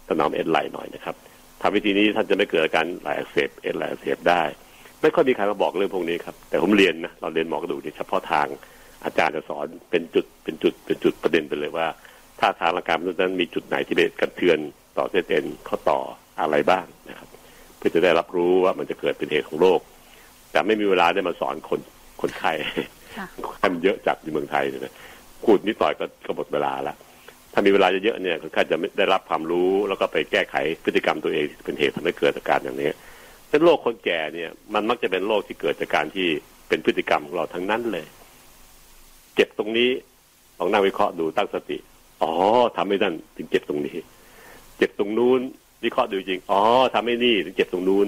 [0.09, 1.15] ถนอมเอ็นไหล่หน่อยนะครับ
[1.61, 4.43] ทำวิธีนี้ท่านจะไม่เกิดอาการไหลอักเสบเอ็นไหลอักเสบได้
[5.01, 8.47] ไม่ค่อยมีใครมาบอกเรื่องพวกนี้ครับแต่ผมเรียนนะเราเรียนหมอกระดูกเนี่ยเฉพาะทาง
[9.05, 11.87] อาจารย์จะสอนเป็นจุดเป็นจุดเป็นจุดประเด็นไปเลยว่า
[12.39, 14.57] ถ้าทางร่างกายมนุษย์นั้นมีจุดไหนที่เป็นกระเทือน
[14.97, 15.99] ต่อเส้นเอ็นข้อต่อ
[16.39, 17.27] อะไรบ้างนะครับ
[17.77, 19.79] เพื่อจะได้รับรู้ว่ามันจะเกิดเป็นเหตุของโรค
[20.51, 21.79] แต่ไม่มีเวลาได้มาสอนคน
[22.21, 22.51] คนไข้
[23.17, 24.93] ค่ะคนไข้มันเยอะจากในเมืองไทยเนี่ยนะ
[25.43, 26.95] พูดนิดหน่อยก็ก็หมดเวลาละ
[27.53, 32.89] ถ้ามีเวลาเยอะๆเนี่ยคนไข้จะไม่ได้รับความรู้แล้วก็ไปแก้ไขพฤติกรรมตัวเองที่เป็นเหตุทำให้เกิดอาการอย่างนี้
[33.49, 36.27] เป็นโรคคนแก่เนี่ย มันมักจะเป็นโรคที่เกิดจากการที่
[36.69, 38.05] เป็นพฤติกรรมของเราทั้งนั้นเลย
[39.38, 39.89] เจ็บตรงนี้
[40.59, 41.77] ลองนั่งวิเคราะห์ดูตั้งสติ
[42.21, 42.31] อ๋อ
[42.77, 43.97] ทำให้นั่นถึงเจ็บตรงนี้
[44.77, 45.39] เจ็บตรงนู้น
[45.83, 46.61] วิเคราะห์ดูจริง อ๋อ
[46.93, 48.07] ทำให้นี่ถึงเจ็บตรงนู้น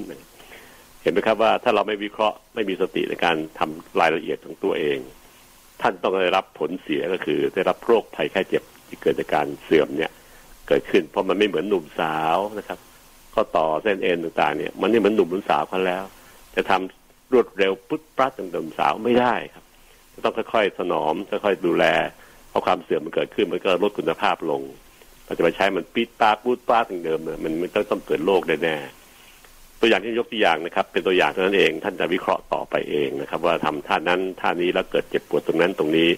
[1.02, 4.98] เห็นไหมครับว่าถ้าเราไม่วิเคราะห์ไม่มีสติในการทำรายละเอียดของตัวเอง
[5.82, 10.12] ท่านต้องได้รับผลเสียก็คือ ได้รับโรคภัยไข้เจ็บที่เกิดจากการเสื่อมเนี่ย
[10.68, 12.80] เกิดขึ้น เพราะมันไม่เหมือนหนุ่มสาวนะครับ
[13.34, 16.04] ข้อต่อเส้นเอ็นต่างๆเนี่ย มันไม่เหมือนหนุ่มหรือสาวกันแล้ว
[16.56, 19.64] จะทำรวดเร็วปุ๊บปรัดอย่างหนุ่มสาวไม่ได้ครับ
[20.24, 21.86] ต้องค่อยๆถนอมค่อยๆดูแล
[22.50, 24.62] เพราะความเสื่อมมันเกิดขึ้นมันก็ลดคุณภาพลง
[25.26, 36.10] เราจะไปใช้มันปิดปากพูดปากอย่างเดิมเนี่ยมันไม่ต้องต้องเกิดโรคแน่ๆตัวอย่างที่ยกตัวอย่างนะครับ เป็นตัวอย่างเท่านั้นเอง ท่านจะวิเคราะห์ต่อไปเองนะครับ ว่าทำท่านั้นท่านี้แล้วเกิดเจ็บปวดตรงนั้นตรงนี้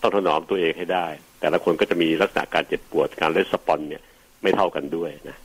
[0.00, 1.06] ต้องถนอมตัวเองให้ได้
[1.40, 4.02] แต่ละคนก็จะมีลักษณะการเจ็บปวดการเลสปอนเนี่ย
[4.42, 5.36] ไม่เท่ากันด้วยนะ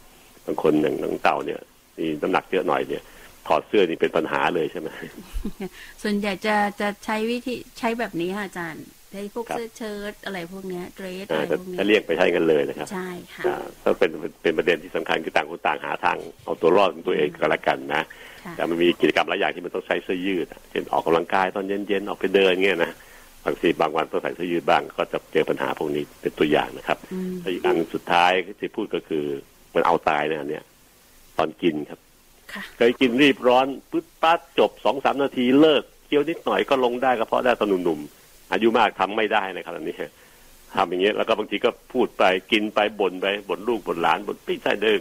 [0.46, 1.60] บางคนอย่างหนังเต่าเนี่ย
[1.98, 3.04] มีน้ำหนักเยอะหน่อยเนี่ย
[3.50, 4.90] ถอดเสื้อนี่เป็นปัญหาเลยใช่ไหม
[6.04, 18.04] ส่วนใหญ่จะจะใช้วิธีใช้แบบนี้ค่ะอาจารย์ใช้พวกครับเสื้อเชิ้ตอะไรพวกเนี้ยเดรสอ่าอะไรจะพวกเนี้จะยเรียกไปใช้กันเลยนะครับ ใช่ค่ะอ่าก็เป็นเป็นประเด็นที่สำคัญคือต่างคนต่างหาทางเอาตัวรอดของตัวเองก็แล้วกันนะ
[18.46, 22.92] ค่ะแต่มันมีกิจกรรมหลายอย่างที่มันต้องใช้เสื้อยืดอะเช่นออกกำลังกายตอนเย็นๆออกไปเดินเงี้ยนะ
[23.46, 29.26] บางทีบางวันต้องใส่เสื้อยืดบ้าง ก็จะเจอปัญหาพวกนี้เป็นตัวอย่างนะครับอืมแล้วอีกอันสุดท้ายที่พูดก็คือ
[29.76, 30.64] มันเอาตายนะอันเนี่ย
[31.38, 32.09] ตอนกินครับค่ะ
[32.78, 39.96] เคยกินรีบร้อนปึ๊ดปั๊ดจบสองสามนาทีเลิกเคี้ยวนิดหน่อยก็ลงได้ก็เพราะได้ตอนหนุ่มๆอายุมากทำไม่ได้นะครับอันนี้
[40.76, 45.00] ทำอย่างเงี้ยแล้วก็บางทีก็พูดไปกินไปบ่นไปบ่นลูกบ่นหลานบ่นปี้ใส่เดิง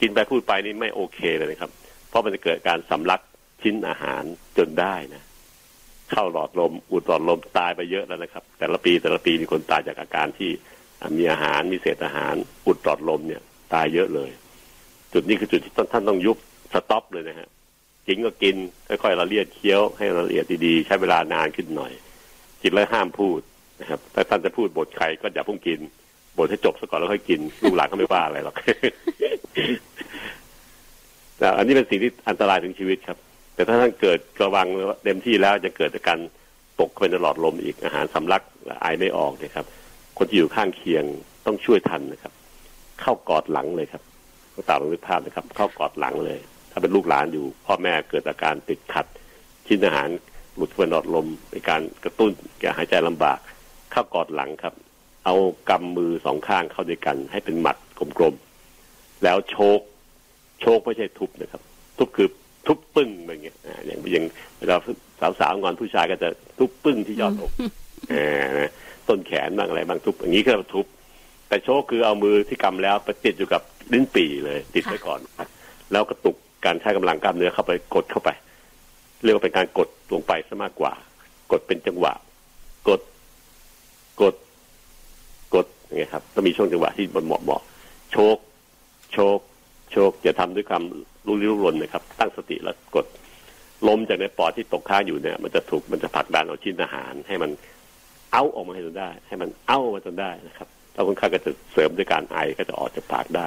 [0.00, 1.70] กินไปพูดไปนี่ไม่โอเคเลยนะครับ
[2.08, 3.20] เพราะมันจะเกิดการสำลัก
[3.62, 4.22] ชิ้นอาหาร
[4.58, 5.22] จนได้นะ
[6.10, 10.50] เข้าหลอดลมอุดหลอดลมตายไปเยอะแล้วนะครับ แต่ละปีแต่ละปีมีคนตายจากอาการที่
[11.18, 12.34] มีอาหารมีเศษอาหาร
[12.66, 13.42] อุดหลอดลมเนี่ย
[13.74, 14.30] ตายเยอะเลย
[15.12, 16.36] จุดนี้คือจุดที่ท่านต้องยุบ
[16.72, 17.48] สต็อปเลยนะฮะ
[18.06, 18.56] กินก็กิน
[18.88, 21.92] ค่อยๆละเลียดเคี้ยวให้ละเอียดดีๆ ใช้เวลานานขึ้นหน่อย
[22.62, 23.40] กินแล้วห้ามพูด
[23.80, 25.78] นะครับถ้าท่านจะพูดบทใครก็อย่าพิ่งกิน
[26.38, 28.54] บทให้จบซะก่อนแล้วค่อยกินลูกหลานก็ไม่ว่าอะไรหรอก
[31.38, 33.18] แต่อันนี้เป็นสิ่งที่อันตรายถึงชีวิตครับ
[33.54, 34.66] แต่ถ้าท่านเกิดระวัง
[35.04, 36.18] เต็มที่แล้วจะเกิดจากการ
[36.80, 39.66] ตกเปในหลอดลมอีกอาหารสำลักลไอไม่ออกนะครับ
[40.18, 41.04] คนที่อยู่ข้างเคียง
[41.46, 42.32] ต้องช่วยทันนะครับ
[43.00, 44.02] เข้ากอดหลังเลยครับ
[44.68, 46.38] ตามรูปภาพนะครับ เข้ากอดหลังเลย
[46.70, 49.06] ถ้าเป็นลูกหลานอยู่ พ่อแม่เกิดอาการติดขัด
[49.66, 50.08] ชิ้นอาหาร
[50.56, 53.38] หลุดเข้าไปในหลอดลมเป็นการกระตุ้นแก่หายใจลำบาก
[53.92, 54.74] เข้ากอดหลังครับ
[55.24, 55.34] เอา
[55.70, 57.76] กำมือสองข้างเข้าด้วยกัน ให้เป็นหมัด
[58.18, 59.80] กลมๆแล้วโชก
[60.60, 61.62] โชกไม่ใช่ทุบนะครับ
[61.98, 62.28] ทุบคือ
[62.66, 64.24] ทุบปึ้งอะไรเงี้ยอ่าอย่างอย่าง
[64.58, 64.76] เวลา
[65.40, 67.50] สาวๆงอนผู้ชายก็จะทุบปึ้งที่ยอดอก
[68.12, 68.70] อ่านะ
[69.08, 70.86] ต้นแขนบ้างอะไรบ้างทุบอย่างนี้ก็เรียกว่าทุบ
[71.48, 73.62] แต่โชกคือเอามือที่กำแล้วไปติดอยู่กับ
[73.92, 75.48] ลิ้นปี่เลย ติดไว้ก่อนครับ
[75.92, 78.30] แล้วกระตุก การใช้กำลังกล้ามเนื้อเข้าไปกดเข้าไป
[79.22, 80.92] เรียกว่าเป็นการกดลงไปซะมากกว่า
[81.52, 82.12] กดเป็นจังหวะ
[82.88, 83.00] กด
[84.22, 84.34] กด
[85.54, 88.36] กดอย่างเงี้ยครับต้องมีช่วงจังหวะที่มันเหมาะเหมาะๆโชก
[89.12, 89.38] โชก
[89.92, 90.82] โชคอย่าทำด้วยความ
[91.26, 93.06] รู้ริ้วรนนะครับ ตั้งสติแล้วกด
[93.88, 97.50] ลมจากในปอดที่ตกค้างอยู่เนี่ย มันจะถูกมันจะผลักดันเอาชิ้นอาหาร ให้มัน
[98.32, 103.46] เอาออกมาให้จนได้ ให้มันเอามาจนได้นะครับแล้วคนไข้ก็จะเสริมด้วยการไอก็จะออกจากปากได้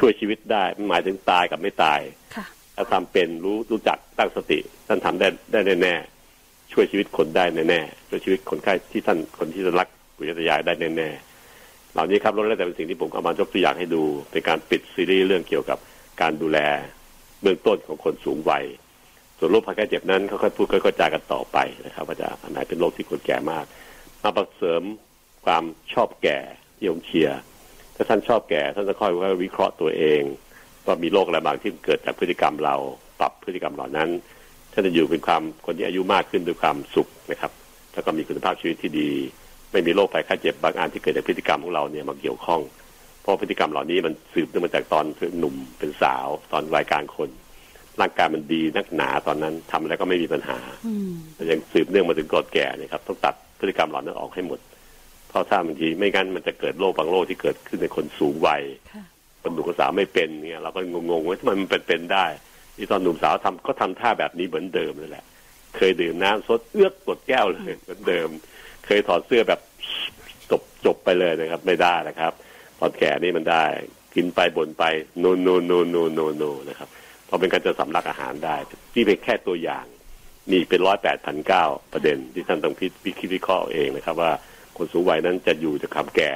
[0.00, 2.00] ช่วยชีวิตได้มันหมายถึงตายกับไม่ตาย
[2.34, 2.46] ค่ะ
[2.76, 15.78] ถ้าทำเป็นรู้รู้จักตั้งสติท่านทำได้ได้แน่ๆช่วยชีวิตคนได้แน่ๆช่วยชีวิตคนไข้ที่ท่านคนที่จะรักปุยตยายได้แน่ๆเหล่านี้ครับล้วนแล้วแต่เป็นสิ่งที่ผมเอามายกตัวอย่างให้ดูเป็นการปิดซีรีส์เรื่องเกี่ยวกับ
[16.20, 16.58] การดูแล
[17.42, 18.64] เบื้องต้นของคนสูงวัย
[19.38, 23.64] ส่วนโรคภัยไข้เจ็บนั้นค่อยๆพูดค่อยๆจากันต่อไปนะครับว่าจะอันไหนเป็นโรคที่คนแก่มาก
[24.22, 24.82] มาประเสริม
[25.44, 26.38] ความชอบแก่
[26.76, 27.40] ที่ผมเชียร์
[28.00, 30.22] ถ้าท่านชอบแก่ท่านจะค่อยๆวิเคราะห์ตัวเอง
[30.86, 32.76] ว่ามีโรคอะไรบางที่เกิดจากพฤติกรรมเรา
[33.20, 34.08] ปรับพฤติกรรมเหล่านั้น
[34.72, 37.52] ท่านจะอยู่เป็นความคนที่อายุมากขึ้นด้วยความสุขนะครับ
[37.92, 39.10] แล้วก็มีคุณภาพชีวิตที่ดี
[39.72, 42.60] ไม่มีโรคภัยไข้เจ็บบางอันที่เกิดจากพฤติกรรมของเราเนี่ยมาเกี่ยวข้อง
[43.20, 47.30] เพราะพฤติกรรมเหล่านี้มันสืบเนื่องมาจากตอนเป็นหนุ่มเป็นสาวตอนวัยกลางคน
[48.00, 54.58] ร่างกายมันดีนักหนาตอนนั้นทำอะไรก็ไม่มีปัญหาอืมแต่ยังสืบเนื่องมาถึงก่อนแก่เนี่ยครับต้องตัดพฤติกรรมเหล่านั้นออกให้หมด
[55.30, 58.62] เพราะถ้าบางทีไม่งั้นมันจะเกิดโรคบางโรคที่เกิดขึ้นในคนสูงวัย
[58.92, 59.04] ค่ะ
[59.42, 62.26] คนหนุ่มคนสาวไม่เป็นเนี่ยเราก็งงๆว่าทำไมมันเป็นเป็นได้
[62.76, 65.24] ที่ตอนหนุ่มสาวทำก็ทำท่าแบบนี้เหมือนเดิมเลยแหละ
[65.76, 68.28] เคยดื่มน้ำซดเอื้อกกดแก้วเลยเหมือนเดิม
[68.86, 69.60] เคยถอดเสื้อแบบ
[70.50, 72.32] จบจบไปเลยนะครับ ไม่ได้นะครับ
[72.80, 73.64] ตอนแก่นี่มันได้
[74.14, 74.84] กินไปบ่นไป
[75.18, 76.88] โนโนโนโนโนโนนะครับ
[77.26, 78.56] เพราะเป็นการจะสำลักอาหารได้
[78.94, 79.86] ที่เป็นแค่ตัวอย่าง
[80.50, 84.32] มีเป็นร้อยแปดพันเก้าประเด็นที่ท่านต้องพิวิคิดวิเคราะห์เองนะครับว่า
[84.80, 86.32] คนสูงวัยนั้นจะอยู่จากความแก่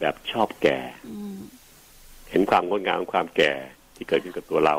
[0.00, 0.78] แบบชอบแก่
[1.08, 1.38] อืม
[2.30, 3.52] เห็นความงดงามของความแก่
[3.96, 4.76] ที่เกิดขึ้นกับตัวเรา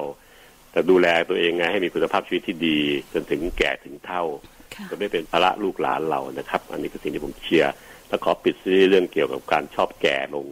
[0.71, 2.79] แต่ดูแลตัวเองไงให้มีคุณภาพชีวิตที่ดี
[3.13, 4.23] จนถึงแก่ถึงเท่า
[4.75, 7.73] ค่ะจะไม่เป็นภาระลูกหลานเรานะครับ อันนี้คือสิ่งที่ผมเชียร์
[8.07, 10.45] แล้วขอปิดซีรีส์เรื่องเกี่ยวกับการชอบแก่ลง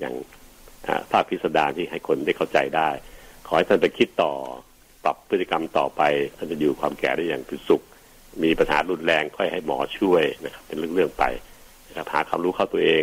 [0.00, 0.14] อย่าง
[0.86, 2.90] อ่าภาพพิสดารที่ให้คนได้เข้าใจได้
[3.46, 4.32] ขอให้ท่านไปคิดต่อ
[5.04, 6.02] ปรับพฤติกรรมต่อไป
[6.36, 7.82] ท่านจะอยู่ความแก่ได้อย่างเป็นสุข
[8.42, 11.24] มีปัญหารุนแรงค่อยให้หมอช่วยนะครับ เป็นเรื่องๆไป
[11.98, 13.02] นะครับหาความรู้เข้าตัวเอง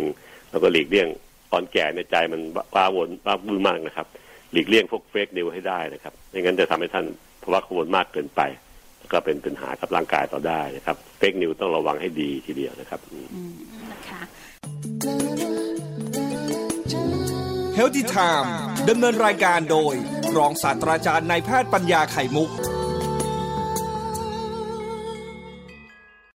[0.50, 1.08] แล้วก็หลีกเลี่ยง
[1.52, 2.40] ตอนแก่ในใจมัน
[2.74, 4.06] ว้าวนว้าวุ่นมากนะครับ
[4.52, 7.06] หลีกเลี่ยงพวกเฟกนิวให้ได้นะครับไม่งั้นจะทำให้ท่าน
[7.42, 8.40] ภาวะกังวลมากเกินไป
[8.98, 13.52] แล้วก็เป็นปัญหากับร่างกายต่อได้นะครับเฟกนิวต้องระวังให้ดีทีเดียวนะครับอืมอืม
[13.92, 14.20] นะคะ
[17.78, 18.48] Healthy Time
[18.88, 19.94] ดำเนินรายการโดย
[20.36, 22.50] รองศาสตราจารย์นายแพทย์ปัญญาไข่มุก